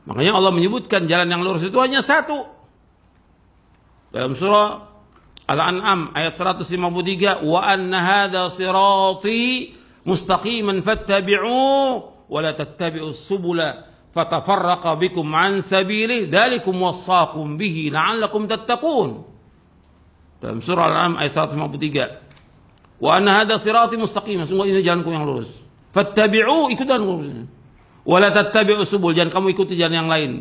Makanya 0.05 0.37
Allah 0.37 0.53
menyebutkan 0.53 1.05
jalan 1.05 1.29
yang 1.29 1.41
lurus 1.41 1.65
itu 1.65 1.77
hanya 1.77 2.01
satu. 2.01 2.41
Dalam 4.11 4.33
surah 4.35 4.91
Al-An'am 5.47 6.15
ayat 6.15 6.35
153 6.39 7.43
wa 7.43 7.59
anna 7.63 7.99
hadha 7.99 8.47
sirati 8.51 9.75
mustaqiman 10.07 10.79
fattabi'u 10.79 11.59
wa 12.27 12.39
la 12.39 12.51
tattabi'us 12.55 13.19
subula 13.19 13.87
fatafarraqa 14.11 14.95
bikum 14.99 15.27
an 15.35 15.59
sabili 15.63 16.27
dzalikum 16.27 16.75
wassaqum 16.79 17.55
bihi 17.55 17.91
la'allakum 17.91 18.47
tattaqun 18.47 19.09
dalam 20.41 20.59
surah 20.59 20.89
Al-An'am 20.89 21.21
ayat 21.21 21.31
153 21.37 22.97
wa 23.01 23.09
anna 23.13 23.45
hadha 23.45 23.61
sirati 23.61 23.95
mustaqiman 23.95 24.49
sungguh 24.49 24.73
ini 24.73 24.81
jalanku 24.81 25.13
yang 25.13 25.23
lurus 25.23 25.61
fattabi'u 25.93 26.73
ikutan 26.73 26.97
lurusnya 26.97 27.45
wa 28.01 28.17
la 28.17 28.33
tattabi'us 28.33 28.89
subul 28.89 29.13
jangan 29.13 29.29
kamu 29.29 29.53
ikuti 29.53 29.77
jalan 29.77 29.95
yang 30.05 30.09
lain 30.09 30.31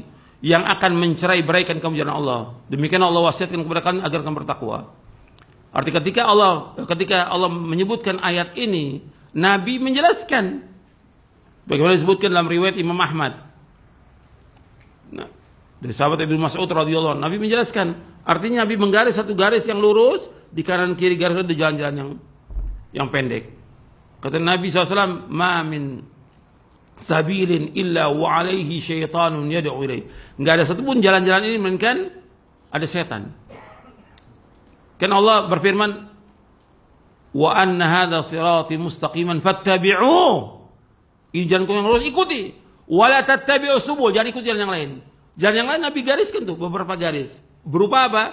yang 0.41 0.65
akan 0.65 0.97
mencerai 0.97 1.45
beraikan 1.45 1.77
kamu 1.79 2.01
jalan 2.01 2.15
Allah. 2.17 2.41
Demikian 2.73 3.05
Allah 3.05 3.21
wasiatkan 3.29 3.61
kepada 3.61 3.81
kalian 3.85 4.03
agar 4.05 4.25
kamu 4.25 4.37
bertakwa. 4.45 4.89
Arti 5.71 5.93
ketika 5.95 6.27
Allah 6.27 6.75
ketika 6.89 7.29
Allah 7.29 7.53
menyebutkan 7.53 8.19
ayat 8.25 8.57
ini, 8.57 9.05
Nabi 9.37 9.79
menjelaskan 9.79 10.65
bagaimana 11.69 11.95
disebutkan 11.95 12.33
dalam 12.33 12.49
riwayat 12.49 12.75
Imam 12.81 12.97
Ahmad. 12.99 13.50
Dari 15.81 15.97
sahabat 15.97 16.21
Ibnu 16.21 16.37
Mas'ud 16.37 16.69
radhiyallahu 16.69 17.17
Nabi 17.17 17.41
menjelaskan, 17.41 17.97
artinya 18.29 18.69
Nabi 18.69 18.77
menggaris 18.77 19.17
satu 19.17 19.33
garis 19.33 19.65
yang 19.65 19.81
lurus, 19.81 20.29
di 20.53 20.61
kanan 20.61 20.93
kiri 20.93 21.17
garis 21.17 21.41
itu 21.41 21.57
jalan-jalan 21.57 21.95
yang 21.97 22.11
yang 22.93 23.09
pendek. 23.09 23.49
Kata 24.21 24.37
Nabi 24.37 24.69
SAW, 24.69 25.33
"Ma 25.33 25.65
min 25.65 26.05
sabilin 27.01 27.73
illa 27.73 28.13
wa 28.13 28.45
alaihi 28.45 28.77
syaitanun 28.77 29.49
yad'u 29.49 29.81
ilaih." 29.81 30.05
Enggak 30.37 30.61
ada 30.61 30.65
satupun 30.69 31.01
jalan-jalan 31.01 31.49
ini 31.49 31.57
melainkan 31.57 32.13
ada 32.71 32.87
setan 32.87 33.33
Kan 35.01 35.17
Allah 35.17 35.49
berfirman, 35.49 35.91
"Wa 37.33 37.57
anna 37.57 37.89
hadha 37.89 38.21
sirati 38.21 38.77
mustaqiman 38.77 39.41
fattabi'u." 39.41 40.61
Ini 41.33 41.49
jalanku 41.49 41.73
yang 41.73 41.89
lurus, 41.89 42.05
ikuti. 42.05 42.53
Wa 42.85 43.09
la 43.09 43.25
tattabi'u 43.25 43.81
subul, 43.81 44.13
jangan 44.13 44.29
ikuti 44.29 44.53
jalan 44.53 44.69
yang 44.69 44.75
lain. 44.77 44.91
Jalan 45.39 45.57
yang 45.63 45.69
lain 45.71 45.83
Nabi 45.87 46.01
gariskan 46.03 46.43
tuh 46.43 46.59
beberapa 46.59 46.95
garis. 46.99 47.39
Berupa 47.63 48.09
apa? 48.11 48.25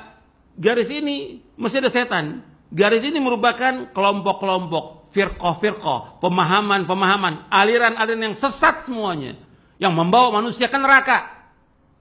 Garis 0.58 0.90
ini 0.90 1.44
masih 1.60 1.84
ada 1.84 1.92
setan. 1.94 2.42
Garis 2.74 3.06
ini 3.06 3.22
merupakan 3.22 3.88
kelompok-kelompok, 3.96 5.08
firqah-firqah, 5.14 6.20
pemahaman-pemahaman, 6.20 7.48
aliran-aliran 7.48 8.32
yang 8.32 8.36
sesat 8.36 8.84
semuanya. 8.84 9.38
Yang 9.78 9.94
membawa 9.94 10.42
manusia 10.42 10.66
ke 10.66 10.76
neraka. 10.76 11.38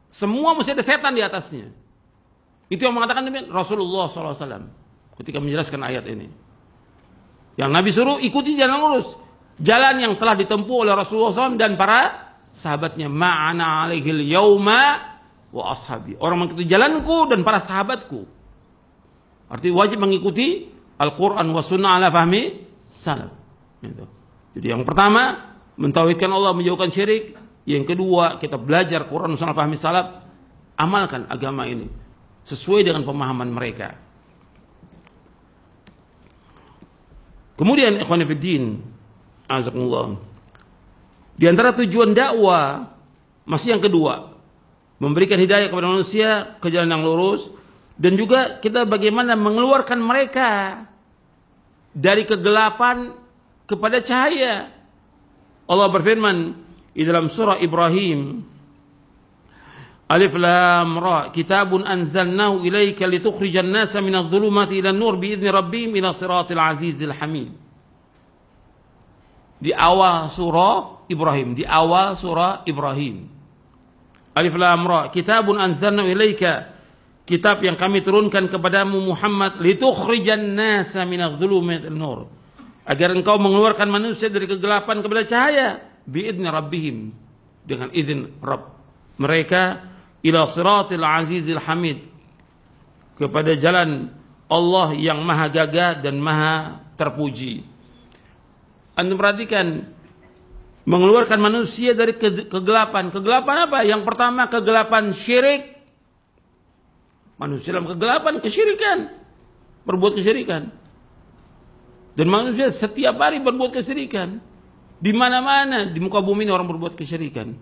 Semua 0.08 0.56
mesti 0.56 0.72
ada 0.72 0.80
setan 0.80 1.12
di 1.12 1.20
atasnya. 1.20 1.68
Itu 2.72 2.88
yang 2.88 2.96
mengatakan 2.96 3.22
demikian 3.22 3.52
Rasulullah 3.52 4.08
SAW 4.08 4.72
ketika 5.20 5.38
menjelaskan 5.38 5.80
ayat 5.84 6.08
ini. 6.08 6.26
Yang 7.60 7.70
Nabi 7.70 7.90
suruh 7.92 8.18
ikuti 8.24 8.56
jalan 8.56 8.80
lurus. 8.80 9.16
Jalan 9.60 10.00
yang 10.00 10.12
telah 10.20 10.36
ditempuh 10.36 10.88
oleh 10.88 10.92
Rasulullah 10.92 11.32
SAW 11.32 11.56
dan 11.60 11.78
para 11.78 12.25
sahabatnya. 12.56 13.12
Ma'ana 13.12 13.84
alaihil 13.84 14.24
yauma 14.24 14.96
wa 15.52 15.62
ashabi. 15.76 16.16
Orang 16.16 16.40
mengikuti 16.40 16.64
jalanku 16.64 17.28
dan 17.28 17.44
para 17.44 17.60
sahabatku. 17.60 18.24
Arti 19.52 19.68
wajib 19.68 20.00
mengikuti 20.00 20.72
Al-Quran 20.96 21.46
wa 21.52 21.60
sunnah 21.60 22.00
ala 22.00 22.08
fahmi 22.08 22.56
salaf. 22.88 23.30
Gitu. 23.84 24.04
Jadi 24.56 24.66
yang 24.72 24.82
pertama, 24.88 25.52
mentauhidkan 25.76 26.32
Allah, 26.32 26.56
menjauhkan 26.56 26.88
syirik. 26.88 27.36
Yang 27.68 27.92
kedua, 27.92 28.40
kita 28.40 28.56
belajar 28.56 29.04
Quran 29.04 29.36
sunnah 29.36 29.52
fahmi 29.52 29.76
salaf. 29.76 30.24
Amalkan 30.76 31.28
agama 31.28 31.68
ini 31.68 31.88
sesuai 32.44 32.84
dengan 32.88 33.04
pemahaman 33.04 33.48
mereka. 33.48 33.96
Kemudian 37.56 37.96
ikhwanifiddin 37.96 38.84
azakumullah. 39.48 40.20
Di 41.36 41.44
antara 41.44 41.76
tujuan 41.76 42.16
dakwah 42.16 42.96
Masih 43.46 43.78
yang 43.78 43.82
kedua, 43.84 44.34
memberikan 44.98 45.38
hidayah 45.38 45.70
kepada 45.70 45.86
manusia 45.86 46.58
ke 46.58 46.66
jalan 46.66 46.90
yang 46.90 47.06
lurus 47.06 47.46
dan 47.94 48.18
juga 48.18 48.58
kita 48.58 48.82
bagaimana 48.82 49.38
mengeluarkan 49.38 50.02
mereka 50.02 50.82
dari 51.94 52.26
kegelapan 52.26 53.14
kepada 53.70 54.02
cahaya. 54.02 54.66
Allah 55.70 55.88
berfirman 55.94 56.58
di 56.90 57.02
dalam 57.06 57.30
surah 57.30 57.62
Ibrahim 57.62 58.42
Alif 60.06 60.38
Lam 60.38 61.02
Ra 61.02 61.34
Kitabun 61.34 61.82
anzalnahu 61.82 62.62
ilaika 62.62 63.10
litukhrijan 63.10 63.66
nasa 63.66 63.98
minadh 63.98 64.30
dhulumati 64.30 64.78
ila 64.78 64.94
nur 64.94 65.18
biidzni 65.18 65.50
rabbihim 65.50 65.90
ila 65.98 66.14
siratil 66.14 66.62
azizil 66.62 67.10
hamid 67.10 67.50
Di 69.58 69.74
awal 69.74 70.30
surah 70.30 70.95
Ibrahim, 71.06 71.54
di 71.54 71.62
awal 71.66 72.18
surah 72.18 72.66
Ibrahim 72.66 73.36
Alif 74.36 74.52
Lam 74.60 74.84
Ra. 74.84 75.08
Kitabun 75.08 75.56
anzalna 75.56 76.04
ilaika. 76.04 76.76
Kitab 77.26 77.58
yang 77.64 77.74
kami 77.74 78.06
turunkan 78.06 78.46
kepadamu 78.46 79.02
Muhammad 79.02 79.58
litukhrijan 79.58 80.54
nasa 80.54 81.02
minadh-dhulumati 81.02 81.90
nur. 81.90 82.30
Agar 82.86 83.10
engkau 83.10 83.34
mengeluarkan 83.40 83.90
manusia 83.90 84.30
dari 84.30 84.46
kegelapan 84.46 85.02
kepada 85.02 85.26
cahaya 85.26 85.82
biidni 86.06 86.46
rabbihim 86.46 87.10
dengan 87.66 87.90
izin 87.90 88.30
Rabb 88.38 88.78
mereka 89.18 89.90
ila 90.22 90.46
siratil 90.46 91.02
azizil 91.02 91.58
hamid 91.66 92.06
kepada 93.18 93.58
jalan 93.58 94.14
Allah 94.46 94.94
yang 94.94 95.18
maha 95.26 95.50
gagah 95.50 95.98
dan 95.98 96.22
maha 96.22 96.78
terpuji. 96.94 97.66
Anda 98.94 99.18
perhatikan 99.18 99.82
mengeluarkan 100.86 101.36
manusia 101.42 101.92
dari 101.92 102.14
kegelapan. 102.16 103.10
Kegelapan 103.10 103.66
apa? 103.68 103.82
Yang 103.82 104.02
pertama 104.06 104.46
kegelapan 104.46 105.10
syirik. 105.10 105.74
Manusia 107.36 107.76
dalam 107.76 107.90
kegelapan 107.90 108.40
kesyirikan. 108.40 109.12
Berbuat 109.84 110.16
kesyirikan. 110.16 110.72
Dan 112.16 112.26
manusia 112.32 112.72
setiap 112.72 113.20
hari 113.20 113.42
berbuat 113.44 113.76
kesyirikan. 113.76 114.40
Di 114.96 115.12
mana-mana 115.12 115.84
di 115.84 116.00
muka 116.00 116.24
bumi 116.24 116.48
ini 116.48 116.52
orang 116.54 116.64
berbuat 116.64 116.96
kesyirikan. 116.96 117.52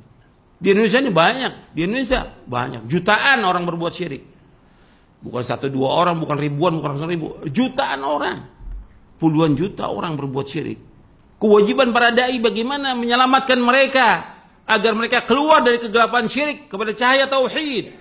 Di 0.54 0.70
Indonesia 0.70 1.02
ini 1.02 1.10
banyak. 1.10 1.74
Di 1.74 1.80
Indonesia 1.90 2.22
banyak. 2.46 2.86
Jutaan 2.86 3.42
orang 3.42 3.66
berbuat 3.66 3.90
syirik. 3.90 4.22
Bukan 5.24 5.42
satu 5.42 5.72
dua 5.72 5.90
orang, 6.04 6.20
bukan 6.20 6.36
ribuan, 6.36 6.78
bukan 6.78 6.94
ratusan 6.94 7.10
ribu. 7.10 7.40
Jutaan 7.50 8.04
orang. 8.04 8.38
Puluhan 9.18 9.56
juta 9.58 9.90
orang 9.90 10.14
berbuat 10.14 10.46
syirik. 10.46 10.93
Kewajiban 11.42 11.90
para 11.90 12.14
dai 12.14 12.38
bagaimana 12.40 12.94
menyelamatkan 12.96 13.58
mereka 13.60 14.34
agar 14.64 14.92
mereka 14.96 15.20
keluar 15.28 15.60
dari 15.60 15.76
kegelapan 15.76 16.24
syirik 16.24 16.72
kepada 16.72 16.96
cahaya 16.96 17.28
tauhid. 17.28 17.92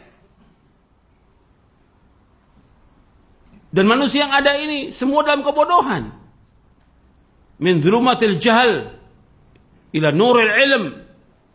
Dan 3.74 3.90
manusia 3.90 4.30
yang 4.30 4.34
ada 4.34 4.54
ini 4.62 4.94
semua 4.94 5.26
dalam 5.26 5.42
kebodohan. 5.42 6.14
Min 7.58 7.82
dhulumatil 7.82 8.38
jahal 8.38 8.94
ila 9.92 10.10
nuril 10.14 10.54
ilm. 10.54 10.86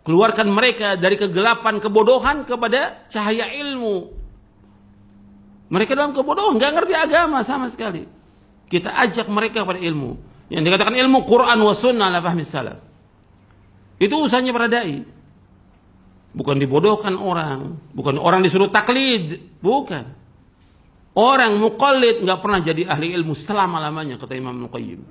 Keluarkan 0.03 0.49
mereka 0.49 0.97
dari 0.97 1.21
kegelapan 1.21 1.79
kebodohan 1.85 2.43
kepada 2.49 3.07
cahaya 3.13 3.45
ilmu. 3.53 4.09
Mereka 5.69 5.93
dalam 5.93 6.17
kebodohan, 6.17 6.57
nggak 6.57 6.73
ngerti 6.81 6.95
agama 6.97 7.45
sama 7.45 7.69
sekali. 7.69 8.09
Kita 8.73 8.89
ajak 9.05 9.29
mereka 9.29 9.69
pada 9.69 9.77
ilmu. 9.77 10.17
Yang 10.49 10.63
dikatakan 10.73 10.97
ilmu 10.97 11.29
Quran 11.29 11.59
wa 11.61 11.75
sunnah 11.77 12.09
ala 12.09 12.25
fahmi 12.25 12.43
salaf. 12.45 12.81
Itu 14.01 14.17
usahanya 14.25 14.53
para 14.57 14.69
dai. 14.71 15.05
Bukan 16.33 16.57
dibodohkan 16.61 17.17
orang, 17.19 17.77
bukan 17.93 18.17
orang 18.21 18.41
disuruh 18.45 18.71
taklid, 18.71 19.41
bukan. 19.59 20.17
Orang 21.19 21.59
muqallid 21.59 22.23
nggak 22.23 22.39
pernah 22.39 22.61
jadi 22.63 22.87
ahli 22.87 23.11
ilmu 23.11 23.35
selama-lamanya 23.35 24.23
kata 24.23 24.39
Imam 24.39 24.55
Nuqayyim. 24.55 25.03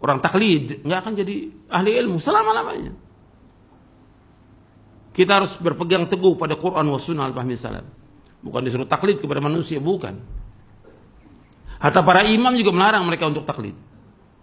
Orang 0.00 0.24
taklid 0.24 0.80
nggak 0.80 0.98
akan 1.04 1.12
jadi 1.20 1.34
ahli 1.68 1.90
ilmu 2.00 2.16
selama-lamanya. 2.16 2.96
Kita 5.14 5.38
harus 5.38 5.54
berpegang 5.60 6.08
teguh 6.08 6.34
pada 6.34 6.56
Quran 6.56 6.88
wa 6.88 6.98
sunnah 6.98 7.28
al-fahmi 7.28 7.54
salaf. 7.54 7.84
Bukan 8.40 8.60
disuruh 8.64 8.88
taklid 8.88 9.20
kepada 9.20 9.38
manusia, 9.38 9.78
bukan. 9.78 10.16
Hatta 11.78 12.00
para 12.00 12.24
imam 12.24 12.56
juga 12.56 12.72
melarang 12.72 13.04
mereka 13.04 13.28
untuk 13.28 13.44
taklid. 13.44 13.76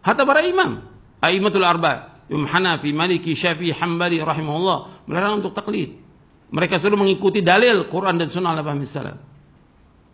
Hatta 0.01 0.25
para 0.25 0.41
imam, 0.41 0.81
aimatul 1.21 1.65
arba, 1.65 2.11
Imam 2.31 2.47
Hanafi, 2.47 2.95
Maliki, 2.95 3.35
Syafi'i, 3.35 3.75
Hambali 3.75 4.23
rahimahullah 4.23 5.03
melarang 5.05 5.43
untuk 5.43 5.51
taklid. 5.51 5.99
Mereka 6.51 6.79
sudah 6.79 6.95
mengikuti 6.95 7.43
dalil 7.43 7.87
Quran 7.91 8.15
dan 8.15 8.31
Sunnah 8.31 8.55
al 8.55 8.63
fahmi 8.63 8.87
salam. 8.87 9.19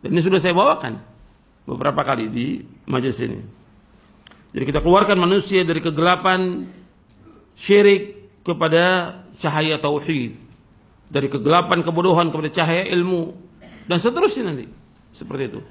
Dan 0.01 0.09
ini 0.13 0.21
sudah 0.21 0.41
saya 0.41 0.53
bawakan 0.57 0.97
beberapa 1.65 2.01
kali 2.01 2.29
di 2.29 2.61
majelis 2.89 3.21
ini. 3.21 3.39
Jadi 4.53 4.63
kita 4.65 4.81
keluarkan 4.81 5.17
manusia 5.17 5.61
dari 5.61 5.77
kegelapan 5.77 6.65
syirik 7.53 8.33
kepada 8.41 9.13
cahaya 9.37 9.77
tauhid. 9.77 10.33
Dari 11.07 11.29
kegelapan 11.29 11.85
kebodohan 11.85 12.33
kepada 12.33 12.49
cahaya 12.49 12.83
ilmu 12.97 13.33
dan 13.85 13.97
seterusnya 14.01 14.49
nanti. 14.49 14.65
Seperti 15.13 15.43
itu. 15.53 15.61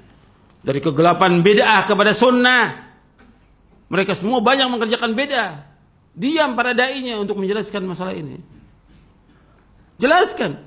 Dari 0.63 0.79
kegelapan 0.79 1.43
bid'ah 1.43 1.83
kepada 1.87 2.11
sunnah 2.15 2.86
mereka 3.87 4.11
semua 4.15 4.43
banyak 4.43 4.67
mengerjakan 4.67 5.15
beda. 5.15 5.63
Diam 6.17 6.57
para 6.57 6.75
dai-nya 6.75 7.15
untuk 7.21 7.39
menjelaskan 7.39 7.87
masalah 7.87 8.11
ini. 8.11 8.41
Jelaskan. 10.01 10.59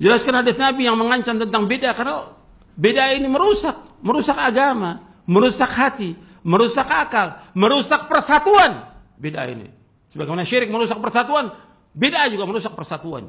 Jelaskan 0.00 0.32
hadis 0.40 0.56
Nabi 0.56 0.88
yang 0.88 0.96
mengancam 0.96 1.36
tentang 1.36 1.68
beda 1.68 1.92
karena 1.92 2.30
beda 2.78 3.12
ini 3.12 3.28
merusak, 3.28 3.76
merusak 4.00 4.38
agama, 4.38 5.02
merusak 5.28 5.68
hati, 5.68 6.16
merusak 6.40 6.88
akal, 6.88 7.36
merusak 7.52 8.08
persatuan. 8.08 8.88
Beda 9.20 9.44
ini. 9.44 9.68
Sebagaimana 10.08 10.46
syirik 10.46 10.72
merusak 10.72 10.96
persatuan, 11.02 11.52
beda 11.92 12.30
juga 12.32 12.48
merusak 12.48 12.72
persatuan. 12.72 13.28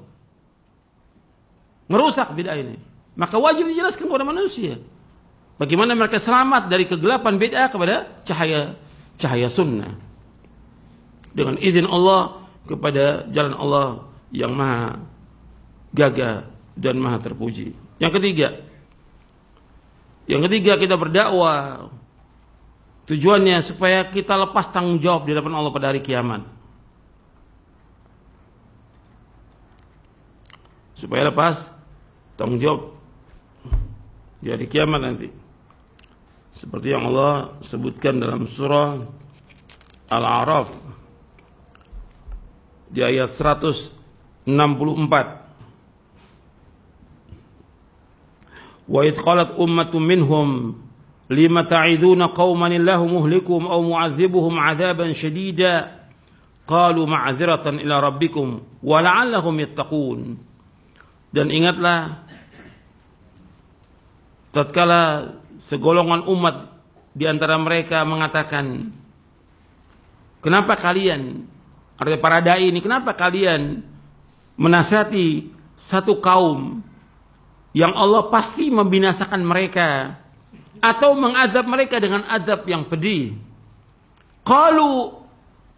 Merusak 1.91 2.31
beda 2.31 2.55
ini. 2.55 2.79
Maka 3.17 3.35
wajib 3.35 3.67
dijelaskan 3.67 4.07
kepada 4.07 4.23
manusia. 4.23 4.79
Bagaimana 5.59 5.91
mereka 5.93 6.17
selamat 6.17 6.71
dari 6.71 6.87
kegelapan 6.87 7.35
beda 7.35 7.67
kepada 7.67 8.07
cahaya 8.23 8.73
cahaya 9.21 9.45
sunnah 9.45 9.93
dengan 11.31 11.61
izin 11.61 11.85
Allah 11.85 12.41
kepada 12.65 13.29
jalan 13.29 13.53
Allah 13.53 13.87
yang 14.33 14.51
maha 14.51 14.97
gagah 15.93 16.49
dan 16.73 16.97
maha 16.97 17.21
terpuji. 17.21 17.77
Yang 18.01 18.11
ketiga, 18.17 18.47
yang 20.25 20.41
ketiga 20.47 20.79
kita 20.81 20.97
berdakwah 20.97 21.91
tujuannya 23.05 23.59
supaya 23.61 24.07
kita 24.07 24.33
lepas 24.49 24.71
tanggung 24.71 24.97
jawab 24.97 25.27
di 25.27 25.35
hadapan 25.35 25.53
Allah 25.53 25.71
pada 25.75 25.91
hari 25.93 26.01
kiamat. 26.01 26.41
Supaya 30.97 31.29
lepas 31.29 31.69
tanggung 32.37 32.61
jawab 32.61 32.95
di 34.41 34.49
hari 34.49 34.65
kiamat 34.65 35.01
nanti. 35.01 35.29
Seperti 36.51 36.91
yang 36.93 37.09
Allah 37.09 37.55
sebutkan 37.63 38.19
dalam 38.19 38.45
surah 38.45 38.99
Al-A'raf 40.11 40.69
di 42.91 42.99
ayat 42.99 43.31
164. 43.31 44.45
Wa 48.91 49.01
id 49.07 49.15
qalat 49.15 49.55
ummatun 49.55 50.03
minhum 50.03 50.75
lima 51.31 51.63
ta'iduna 51.63 52.35
qauman 52.35 52.75
illahu 52.75 53.07
muhlikuhum 53.07 53.71
aw 53.71 53.79
mu'adzibuhum 53.79 54.59
'adzaban 54.59 55.15
shadida 55.15 56.03
qalu 56.67 57.07
ma'dziratan 57.07 57.79
ila 57.79 58.03
rabbikum 58.03 58.59
wa 58.83 58.97
la'allahum 58.99 59.55
yattaqun 59.63 60.19
dan 61.31 61.47
ingatlah 61.47 62.27
tatkala 64.51 65.39
segolongan 65.61 66.25
umat 66.25 66.73
di 67.13 67.29
antara 67.29 67.53
mereka 67.61 68.01
mengatakan, 68.01 68.89
"Kenapa 70.41 70.73
kalian, 70.73 71.45
artinya 72.01 72.17
para 72.17 72.41
dai 72.41 72.73
ini, 72.73 72.81
kenapa 72.81 73.13
kalian 73.13 73.85
menasihati 74.57 75.53
satu 75.77 76.17
kaum 76.17 76.81
yang 77.77 77.93
Allah 77.93 78.25
pasti 78.33 78.73
membinasakan 78.73 79.45
mereka 79.45 80.17
atau 80.81 81.13
mengadab 81.13 81.69
mereka 81.69 82.01
dengan 82.01 82.25
adab 82.25 82.65
yang 82.65 82.81
pedih?" 82.89 83.37
Kalau 84.41 85.21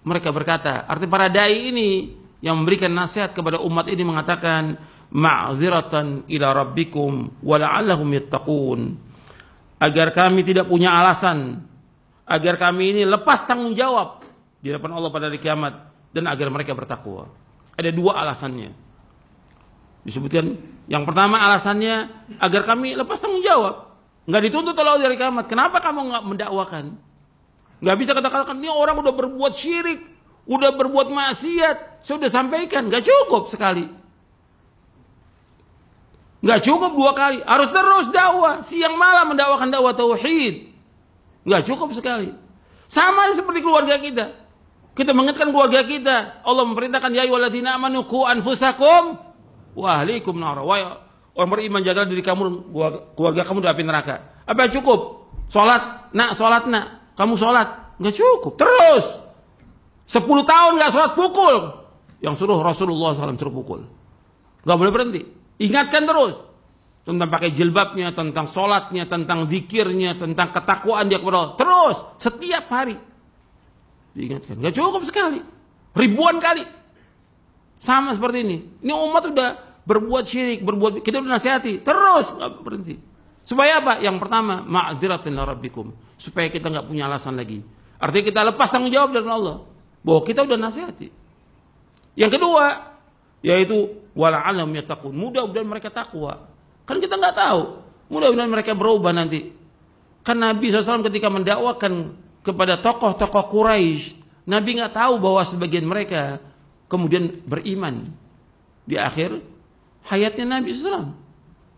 mereka 0.08 0.32
berkata, 0.32 0.88
arti 0.88 1.04
para 1.12 1.28
dai 1.28 1.76
ini 1.76 2.16
yang 2.40 2.64
memberikan 2.64 2.88
nasihat 2.88 3.36
kepada 3.36 3.60
umat 3.60 3.92
ini 3.92 4.04
mengatakan, 4.08 4.80
"Ma'ziratan 5.12 6.24
ila 6.32 6.56
rabbikum 6.56 7.44
wa 7.44 7.56
la'allahum 7.60 8.08
yattaqun." 8.16 8.80
Agar 9.84 10.16
kami 10.16 10.48
tidak 10.48 10.72
punya 10.72 10.96
alasan, 10.96 11.60
agar 12.24 12.56
kami 12.56 12.96
ini 12.96 13.04
lepas 13.04 13.44
tanggung 13.44 13.76
jawab 13.76 14.24
di 14.64 14.72
depan 14.72 14.96
Allah 14.96 15.12
pada 15.12 15.28
hari 15.28 15.44
kiamat 15.44 15.92
dan 16.16 16.24
agar 16.32 16.48
mereka 16.48 16.72
bertakwa. 16.72 17.28
Ada 17.76 17.92
dua 17.92 18.24
alasannya. 18.24 18.72
Disebutkan 20.08 20.56
yang 20.88 21.04
pertama 21.04 21.36
alasannya 21.44 22.08
agar 22.40 22.64
kami 22.64 22.96
lepas 22.96 23.20
tanggung 23.20 23.44
jawab. 23.44 23.92
Nggak 24.24 24.42
dituntut 24.48 24.76
Allah 24.80 25.04
dari 25.04 25.20
kiamat. 25.20 25.52
Kenapa 25.52 25.84
kamu 25.84 26.16
nggak 26.16 26.24
mendakwakan? 26.32 26.96
Nggak 27.84 27.98
bisa 28.00 28.12
katakan 28.16 28.56
ini 28.56 28.72
orang 28.72 28.96
udah 29.04 29.12
berbuat 29.12 29.52
syirik, 29.52 30.00
udah 30.48 30.72
berbuat 30.80 31.12
maksiat, 31.12 32.00
sudah 32.00 32.32
sampaikan, 32.32 32.88
nggak 32.88 33.04
cukup 33.04 33.52
sekali. 33.52 33.84
Nggak 36.44 36.60
cukup 36.60 36.92
dua 36.92 37.16
kali, 37.16 37.40
harus 37.40 37.72
terus 37.72 38.06
dakwah, 38.12 38.60
siang 38.60 39.00
malam 39.00 39.32
mendakwakan 39.32 39.72
dakwah 39.72 39.96
tauhid. 39.96 40.76
Nggak 41.48 41.64
cukup 41.72 41.96
sekali. 41.96 42.36
Sama 42.92 43.32
seperti 43.32 43.64
keluarga 43.64 43.96
kita. 43.96 44.44
Kita 44.92 45.16
mengingatkan 45.16 45.50
keluarga 45.56 45.82
kita. 45.88 46.44
Allah 46.44 46.68
memerintahkan 46.68 47.10
ya 47.16 47.26
ayyuhalladzina 47.26 47.80
amanu 47.80 48.04
qu 48.06 48.28
anfusakum 48.28 49.18
wa 49.74 49.88
ahlikum 49.98 50.36
nar. 50.36 50.60
Orang 51.34 51.50
beriman 51.50 51.82
jaga 51.82 52.06
diri 52.06 52.22
kamu 52.22 52.70
keluarga 53.18 53.42
kamu 53.48 53.64
dari 53.64 53.72
api 53.74 53.84
neraka. 53.88 54.16
Apa 54.46 54.70
cukup? 54.70 55.32
Salat, 55.50 56.12
nak 56.12 56.36
salat 56.38 56.68
nak. 56.70 57.16
Kamu 57.18 57.40
salat, 57.40 57.98
enggak 57.98 58.20
cukup. 58.20 58.54
Terus. 58.60 59.06
10 60.12 60.28
tahun 60.28 60.72
enggak 60.76 60.92
salat 60.92 61.12
pukul. 61.16 61.56
Yang 62.20 62.44
suruh 62.44 62.60
Rasulullah 62.60 63.16
SAW 63.16 63.40
suruh 63.40 63.56
pukul. 63.56 63.82
Enggak 64.68 64.78
boleh 64.78 64.92
berhenti. 64.94 65.43
Ingatkan 65.62 66.10
terus 66.10 66.42
tentang 67.04 67.28
pakai 67.28 67.52
jilbabnya, 67.52 68.16
tentang 68.16 68.48
sholatnya, 68.48 69.04
tentang 69.06 69.46
zikirnya, 69.52 70.16
tentang 70.16 70.50
ketakwaan 70.56 71.12
dia 71.12 71.20
kepada 71.20 71.38
Allah. 71.38 71.54
Terus 71.60 71.98
setiap 72.18 72.66
hari 72.72 72.96
diingatkan. 74.16 74.56
Gak 74.62 74.74
cukup 74.78 75.04
sekali, 75.04 75.42
ribuan 75.98 76.40
kali. 76.40 76.64
Sama 77.82 78.16
seperti 78.16 78.48
ini. 78.48 78.58
Ini 78.80 78.94
umat 78.96 79.28
udah 79.28 79.50
berbuat 79.84 80.24
syirik, 80.24 80.64
berbuat 80.64 81.04
kita 81.04 81.20
udah 81.20 81.36
nasihati, 81.36 81.84
terus 81.84 82.32
nggak 82.32 82.52
berhenti. 82.64 82.96
Supaya 83.44 83.84
apa? 83.84 84.00
Yang 84.00 84.24
pertama, 84.24 84.64
ma'adziratin 84.64 85.36
rabbikum. 85.36 85.92
Supaya 86.16 86.48
kita 86.48 86.72
nggak 86.72 86.88
punya 86.88 87.12
alasan 87.12 87.36
lagi. 87.36 87.60
Artinya 88.00 88.24
kita 88.24 88.40
lepas 88.48 88.72
tanggung 88.72 88.88
jawab 88.88 89.12
dari 89.12 89.28
Allah. 89.28 89.68
Bahwa 90.00 90.24
kita 90.24 90.48
udah 90.48 90.56
nasihati. 90.56 91.12
Yang 92.16 92.40
kedua, 92.40 92.93
yaitu 93.44 93.92
wala'alam 94.16 94.72
yatakun. 94.72 95.12
Mudah-mudahan 95.12 95.68
mereka 95.68 95.92
takwa. 95.92 96.48
Kan 96.88 97.04
kita 97.04 97.20
nggak 97.20 97.36
tahu. 97.36 97.62
Mudah-mudahan 98.08 98.50
mereka 98.50 98.72
berubah 98.74 99.12
nanti. 99.12 99.52
Kan 100.24 100.40
Nabi 100.40 100.72
SAW 100.72 101.04
ketika 101.12 101.28
mendakwakan 101.28 102.16
kepada 102.42 102.80
tokoh-tokoh 102.80 103.52
Quraisy, 103.52 104.16
Nabi 104.48 104.80
nggak 104.80 104.96
tahu 104.96 105.20
bahwa 105.20 105.44
sebagian 105.44 105.84
mereka 105.84 106.40
kemudian 106.88 107.36
beriman 107.44 108.08
di 108.88 108.96
akhir 108.96 109.44
hayatnya 110.08 110.60
Nabi 110.60 110.72
SAW. 110.72 111.12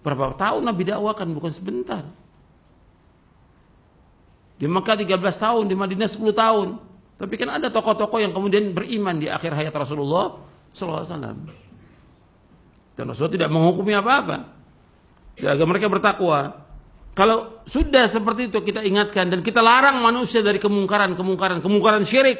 Berapa 0.06 0.38
tahun 0.38 0.62
Nabi 0.62 0.86
dakwakan 0.86 1.28
bukan 1.34 1.50
sebentar. 1.50 2.06
Di 4.56 4.70
Mekah 4.70 4.96
13 5.02 5.18
tahun, 5.18 5.64
di 5.68 5.76
Madinah 5.76 6.08
10 6.08 6.32
tahun. 6.32 6.68
Tapi 7.16 7.34
kan 7.42 7.58
ada 7.58 7.68
tokoh-tokoh 7.74 8.22
yang 8.22 8.32
kemudian 8.32 8.70
beriman 8.76 9.18
di 9.18 9.26
akhir 9.32 9.56
hayat 9.56 9.74
Rasulullah 9.74 10.36
SAW. 10.76 11.08
Dan 12.96 13.04
Rasulullah 13.08 13.36
tidak 13.36 13.50
menghukumi 13.52 13.96
apa-apa. 13.96 14.38
Agar 15.40 15.66
mereka 15.68 15.88
bertakwa. 15.88 16.64
Kalau 17.16 17.64
sudah 17.64 18.12
seperti 18.12 18.52
itu 18.52 18.60
kita 18.60 18.84
ingatkan 18.84 19.32
dan 19.32 19.40
kita 19.40 19.64
larang 19.64 20.04
manusia 20.04 20.44
dari 20.44 20.60
kemungkaran, 20.60 21.16
kemungkaran, 21.16 21.64
kemungkaran 21.64 22.04
syirik, 22.04 22.40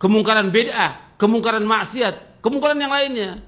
kemungkaran 0.00 0.48
bid'ah, 0.48 1.20
kemungkaran 1.20 1.64
maksiat, 1.68 2.40
kemungkaran 2.40 2.80
yang 2.80 2.92
lainnya. 2.92 3.44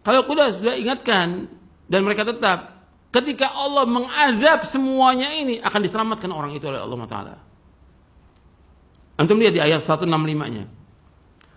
Kalau 0.00 0.24
kita 0.24 0.56
sudah 0.56 0.74
ingatkan 0.80 1.44
dan 1.92 2.00
mereka 2.08 2.24
tetap 2.24 2.88
ketika 3.12 3.52
Allah 3.52 3.84
mengazab 3.84 4.64
semuanya 4.64 5.28
ini 5.32 5.60
akan 5.60 5.80
diselamatkan 5.84 6.30
orang 6.32 6.56
itu 6.56 6.64
oleh 6.68 6.80
Allah 6.80 6.96
Taala. 7.04 7.34
Antum 9.16 9.40
lihat 9.40 9.56
di 9.56 9.60
ayat 9.64 9.80
165-nya. 9.80 10.75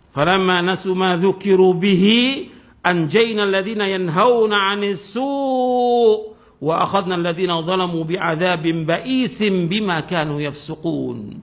Falamma 0.10 0.66
nasu 0.66 0.98
ma 0.98 1.14
dzukiru 1.14 1.78
bihi 1.78 2.50
anjayna 2.82 3.46
alladhina 3.46 3.86
yanhauna 3.86 4.74
'anis 4.74 5.14
su' 5.14 6.34
wa 6.60 6.74
akhadna 6.82 7.14
alladhina 7.14 7.62
zalamu 7.62 8.02
bi'adzabin 8.04 8.90
ba'isim 8.90 9.70
bima 9.70 10.02
kanu 10.04 10.42
yafsuqun. 10.42 11.38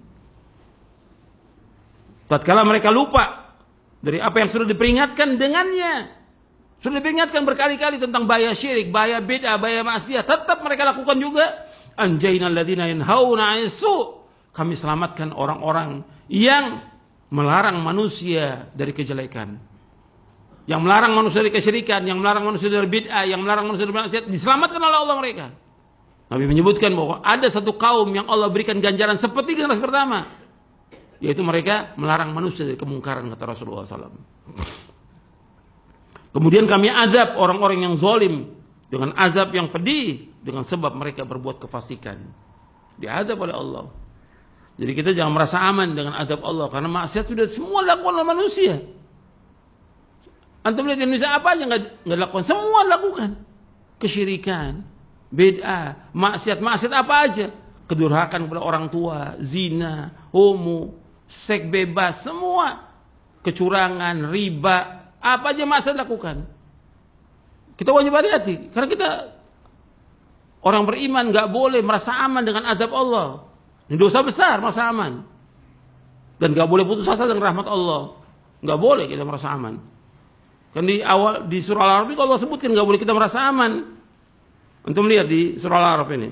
Tatkala 2.26 2.66
mereka 2.66 2.90
lupa 2.90 3.54
dari 4.02 4.18
apa 4.18 4.42
yang 4.42 4.50
sudah 4.50 4.66
diperingatkan 4.66 5.38
dengannya. 5.38 6.10
Sudah 6.82 6.98
diperingatkan 7.00 7.46
berkali-kali 7.46 7.96
tentang 8.02 8.28
bahaya 8.28 8.52
syirik, 8.52 8.92
bahaya 8.92 9.22
bid'ah, 9.22 9.56
bahaya 9.56 9.80
maksiat, 9.86 10.26
tetap 10.26 10.60
mereka 10.60 10.84
lakukan 10.84 11.16
juga. 11.16 11.70
Anjayna 11.96 12.50
alladhina 12.50 12.90
yanhauna 12.90 13.54
'anis 13.54 13.78
su' 13.78 14.26
kami 14.50 14.74
selamatkan 14.74 15.32
orang-orang 15.32 16.02
yang 16.26 16.82
melarang 17.32 17.82
manusia 17.82 18.70
dari 18.74 18.94
kejelekan 18.94 19.76
yang 20.66 20.82
melarang 20.82 21.14
manusia 21.14 21.46
dari 21.46 21.54
kesyirikan, 21.54 22.02
yang 22.02 22.18
melarang 22.18 22.42
manusia 22.42 22.66
dari 22.66 22.90
bid'ah, 22.90 23.22
yang 23.22 23.38
melarang 23.38 23.70
manusia 23.70 23.86
dari 23.86 23.94
maksiat, 23.94 24.26
diselamatkan 24.26 24.82
oleh 24.82 24.98
Allah 24.98 25.16
mereka. 25.16 25.46
Nabi 26.26 26.44
menyebutkan 26.50 26.90
bahwa 26.90 27.22
ada 27.22 27.46
satu 27.46 27.78
kaum 27.78 28.10
yang 28.10 28.26
Allah 28.26 28.50
berikan 28.50 28.82
ganjaran 28.82 29.14
seperti 29.14 29.54
generasi 29.54 29.78
pertama. 29.78 30.26
Yaitu 31.22 31.46
mereka 31.46 31.94
melarang 31.94 32.34
manusia 32.34 32.66
dari 32.66 32.74
kemungkaran, 32.74 33.30
kata 33.30 33.44
Rasulullah 33.46 33.86
SAW. 33.86 34.10
Kemudian 36.34 36.66
kami 36.66 36.90
azab 36.90 37.38
orang-orang 37.38 37.86
yang 37.86 37.94
zalim 37.94 38.50
dengan 38.90 39.14
azab 39.16 39.54
yang 39.54 39.70
pedih 39.70 40.28
dengan 40.42 40.66
sebab 40.66 40.92
mereka 40.98 41.22
berbuat 41.22 41.62
kefasikan. 41.62 42.20
Diadab 42.98 43.38
oleh 43.38 43.54
Allah. 43.54 43.86
Jadi 44.76 44.92
kita 44.92 45.10
jangan 45.16 45.32
merasa 45.32 45.56
aman 45.64 45.96
dengan 45.96 46.12
azab 46.20 46.44
Allah 46.44 46.68
karena 46.68 46.88
maksiat 46.92 47.24
sudah 47.24 47.48
semua 47.48 47.80
lakukan 47.80 48.12
oleh 48.20 48.28
manusia. 48.28 48.76
Antum 50.60 50.84
lihat 50.84 51.00
Indonesia 51.00 51.32
apa 51.32 51.56
aja 51.56 51.64
nggak 51.64 51.82
nggak 52.04 52.18
lakukan, 52.28 52.44
semua 52.44 52.80
lakukan. 52.84 53.30
Kesyirikan, 53.96 54.84
beda, 55.32 56.10
maksiat, 56.12 56.60
maksiat 56.60 56.92
apa 56.92 57.14
aja. 57.24 57.46
Kedurhakan 57.86 58.50
kepada 58.50 58.60
orang 58.60 58.90
tua, 58.92 59.38
zina, 59.40 60.12
homo, 60.34 60.98
seks 61.24 61.70
bebas, 61.70 62.26
semua. 62.26 62.82
Kecurangan, 63.46 64.26
riba, 64.26 64.78
apa 65.22 65.54
aja 65.54 65.62
maksiat 65.62 65.96
lakukan. 65.96 66.42
Kita 67.78 67.94
wajib 67.94 68.10
hati-hati, 68.10 68.74
karena 68.74 68.88
kita 68.90 69.08
orang 70.66 70.82
beriman 70.82 71.30
nggak 71.30 71.46
boleh 71.46 71.78
merasa 71.78 72.26
aman 72.26 72.42
dengan 72.42 72.66
adab 72.66 72.90
Allah. 72.90 73.45
Ini 73.86 73.96
dosa 73.98 74.22
besar 74.22 74.58
merasa 74.58 74.90
aman. 74.90 75.22
Dan 76.36 76.52
nggak 76.52 76.68
boleh 76.68 76.84
putus 76.84 77.06
asa 77.08 77.24
dengan 77.24 77.48
rahmat 77.48 77.66
Allah. 77.70 78.12
Nggak 78.60 78.78
boleh 78.80 79.06
kita 79.08 79.22
merasa 79.22 79.54
aman. 79.54 79.78
Kan 80.76 80.84
di 80.84 81.00
awal 81.00 81.48
di 81.48 81.58
surah 81.64 81.88
Al-Araf 81.88 82.12
Allah 82.20 82.36
sebutkan 82.36 82.68
nggak 82.74 82.84
boleh 82.84 83.00
kita 83.00 83.16
merasa 83.16 83.48
aman. 83.48 83.96
Untuk 84.84 85.08
melihat 85.08 85.24
di 85.24 85.56
surah 85.56 85.78
Al-Araf 85.80 86.08
ini. 86.12 86.28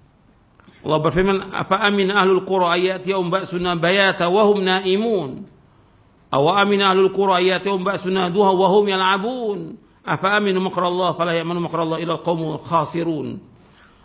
Allah 0.81 0.97
berfirman, 0.97 1.38
"Afa 1.53 1.77
amin 1.86 2.10
ahlul 2.10 2.41
qura 2.41 2.73
ayati 2.73 3.13
yaum 3.13 3.29
ba'suna 3.29 3.77
bayata 3.77 4.25
wa 4.31 4.49
hum 4.49 4.65
naimun." 4.65 5.45
Aw 6.31 6.43
amin 6.63 6.81
ahlul 6.81 7.13
qura 7.13 7.38
ayati 7.38 7.69
yaum 7.69 7.86
ba'suna 7.86 8.34
duha 8.34 8.49
wa 8.49 8.67
hum 8.71 8.89
yal'abun. 8.89 9.60
Makrallah 10.12 11.15
fala 11.15 11.32
ya'manu 11.32 11.63
makrallah. 11.63 11.97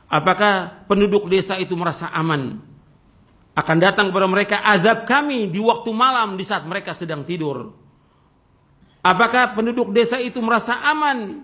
Apakah 0.07 0.87
penduduk 0.87 1.27
desa 1.27 1.59
itu 1.59 1.75
merasa 1.75 2.14
aman 2.14 2.62
akan 3.57 3.77
datang 3.81 4.12
kepada 4.12 4.29
mereka 4.29 4.57
azab 4.62 5.09
kami 5.09 5.49
di 5.49 5.57
waktu 5.59 5.90
malam 5.97 6.37
di 6.37 6.45
saat 6.45 6.69
mereka 6.69 6.92
sedang 6.92 7.25
tidur. 7.25 7.73
Apakah 9.01 9.57
penduduk 9.57 9.97
desa 9.97 10.21
itu 10.21 10.38
merasa 10.45 10.77
aman? 10.85 11.40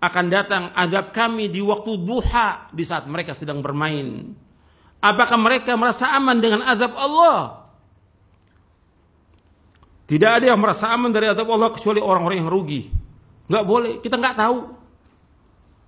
Akan 0.00 0.32
datang 0.32 0.72
azab 0.72 1.12
kami 1.12 1.52
di 1.52 1.60
waktu 1.60 1.92
duha 2.00 2.72
di 2.72 2.88
saat 2.88 3.04
mereka 3.04 3.36
sedang 3.36 3.60
bermain. 3.60 4.32
Apakah 4.96 5.36
mereka 5.36 5.76
merasa 5.76 6.08
aman 6.16 6.40
dengan 6.40 6.64
azab 6.64 6.96
Allah? 6.96 7.68
Tidak 10.08 10.30
ada 10.40 10.56
yang 10.56 10.58
merasa 10.58 10.88
aman 10.88 11.12
dari 11.12 11.28
azab 11.28 11.52
Allah 11.52 11.68
kecuali 11.68 12.00
orang-orang 12.00 12.40
yang 12.40 12.48
rugi. 12.48 12.99
Nggak 13.50 13.64
boleh, 13.66 13.92
kita 13.98 14.14
nggak 14.14 14.38
tahu. 14.38 14.58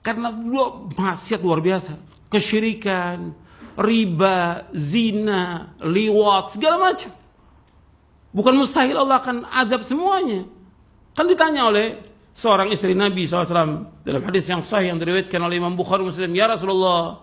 Karena 0.03 0.35
dua 0.35 0.91
maksiat 0.99 1.39
luar 1.39 1.63
biasa. 1.63 1.95
Kesyirikan, 2.27 3.31
riba, 3.79 4.67
zina, 4.75 5.71
liwat, 5.79 6.59
segala 6.59 6.91
macam. 6.91 7.15
Bukan 8.35 8.55
mustahil 8.59 8.99
Allah 8.99 9.23
akan 9.23 9.47
adab 9.47 9.87
semuanya. 9.87 10.43
Kan 11.15 11.31
ditanya 11.31 11.71
oleh 11.71 12.03
seorang 12.35 12.73
istri 12.75 12.99
Nabi 12.99 13.31
SAW 13.31 13.87
dalam 14.03 14.23
hadis 14.27 14.49
yang 14.51 14.67
sahih 14.67 14.91
yang 14.91 14.99
diriwayatkan 14.99 15.39
oleh 15.39 15.63
Imam 15.63 15.79
Bukhari 15.79 16.03
Muslim, 16.03 16.35
Ya 16.35 16.51
Rasulullah, 16.51 17.23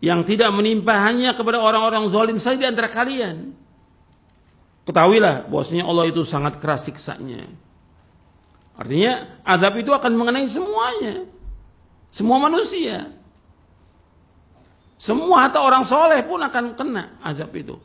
yang 0.02 0.26
tidak 0.26 0.50
menimpa 0.50 0.98
hanya 1.06 1.38
kepada 1.38 1.62
orang-orang 1.62 2.02
zalim 2.10 2.42
saja 2.42 2.66
di 2.66 2.68
antara 2.74 2.90
kalian. 2.90 3.54
Ketahuilah 4.86 5.46
bahwasanya 5.46 5.86
Allah 5.86 6.10
itu 6.10 6.26
sangat 6.26 6.58
keras 6.58 6.90
siksanya. 6.90 7.65
Artinya 8.76 9.40
azab 9.40 9.74
itu 9.80 9.90
akan 9.92 10.12
mengenai 10.12 10.44
semuanya. 10.44 11.24
Semua 12.12 12.36
manusia. 12.36 13.08
Semua 14.96 15.48
atau 15.48 15.64
orang 15.64 15.84
soleh 15.84 16.24
pun 16.24 16.40
akan 16.40 16.76
kena 16.76 17.20
azab 17.24 17.52
itu. 17.56 17.76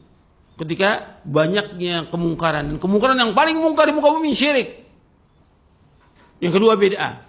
Ketika 0.60 1.20
banyaknya 1.24 2.08
kemungkaran. 2.12 2.76
Dan 2.76 2.78
kemungkaran 2.80 3.16
yang 3.20 3.32
paling 3.32 3.56
mungkar 3.60 3.88
di 3.88 3.96
muka 3.96 4.12
bumi 4.12 4.36
syirik. 4.36 4.84
Yang 6.44 6.60
kedua 6.60 6.76
beda. 6.76 7.24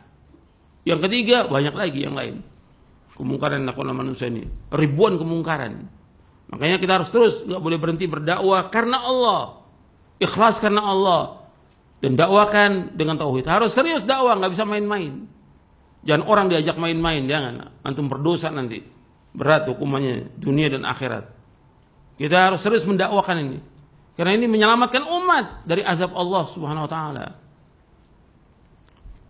Yang 0.82 1.00
ketiga 1.06 1.46
banyak 1.46 1.74
lagi 1.74 2.00
yang 2.02 2.14
lain. 2.18 2.42
Kemungkaran 3.14 3.62
yang 3.62 3.70
dilakukan 3.70 3.94
manusia 3.94 4.26
ini. 4.26 4.46
Ribuan 4.74 5.14
kemungkaran. 5.18 5.86
Makanya 6.50 6.76
kita 6.82 6.98
harus 6.98 7.08
terus 7.14 7.34
nggak 7.46 7.62
boleh 7.62 7.78
berhenti 7.78 8.10
berdakwah 8.10 8.66
karena 8.68 8.98
Allah. 9.02 9.62
Ikhlas 10.18 10.58
karena 10.58 10.82
Allah. 10.82 11.41
Dan 12.02 12.18
dakwakan 12.18 12.98
dengan 12.98 13.14
tauhid. 13.14 13.46
Harus 13.46 13.70
serius 13.70 14.02
dakwah, 14.02 14.34
nggak 14.34 14.52
bisa 14.58 14.66
main-main. 14.66 15.30
Jangan 16.02 16.26
orang 16.26 16.46
diajak 16.50 16.74
main-main, 16.74 17.22
jangan. 17.30 17.70
Antum 17.86 18.10
berdosa 18.10 18.50
nanti. 18.50 18.82
Berat 19.32 19.70
hukumannya 19.70 20.34
dunia 20.34 20.66
dan 20.66 20.82
akhirat. 20.82 21.30
Kita 22.18 22.50
harus 22.50 22.58
serius 22.58 22.82
mendakwakan 22.90 23.36
ini. 23.46 23.58
Karena 24.18 24.34
ini 24.34 24.50
menyelamatkan 24.50 25.00
umat 25.06 25.64
dari 25.64 25.86
azab 25.86 26.12
Allah 26.12 26.44
Subhanahu 26.50 26.84
wa 26.84 26.90
taala. 26.90 27.26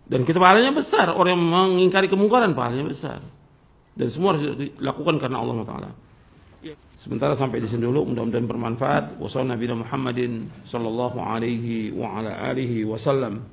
Dan 0.03 0.27
kita 0.27 0.41
pahalanya 0.41 0.75
besar, 0.75 1.13
orang 1.13 1.39
yang 1.39 1.45
mengingkari 1.45 2.11
kemungkaran 2.11 2.51
pahalanya 2.51 2.89
besar. 2.89 3.23
Dan 3.93 4.09
semua 4.09 4.35
harus 4.35 4.43
dilakukan 4.57 5.21
karena 5.21 5.39
Allah 5.39 5.63
taala. 5.63 5.89
Sementara 6.95 7.35
sampai 7.35 7.59
di 7.59 7.67
sini 7.67 7.83
dulu 7.83 8.07
mudah-mudahan 8.15 8.47
bermanfaat. 8.47 9.03
Wassalamualaikum 9.19 9.83
Muhammadin 9.83 10.47
sallallahu 10.63 11.19
alaihi 11.19 11.91
wa 11.91 12.23
ala 12.23 12.31
alihi 12.51 12.87
wasallam. 12.87 13.43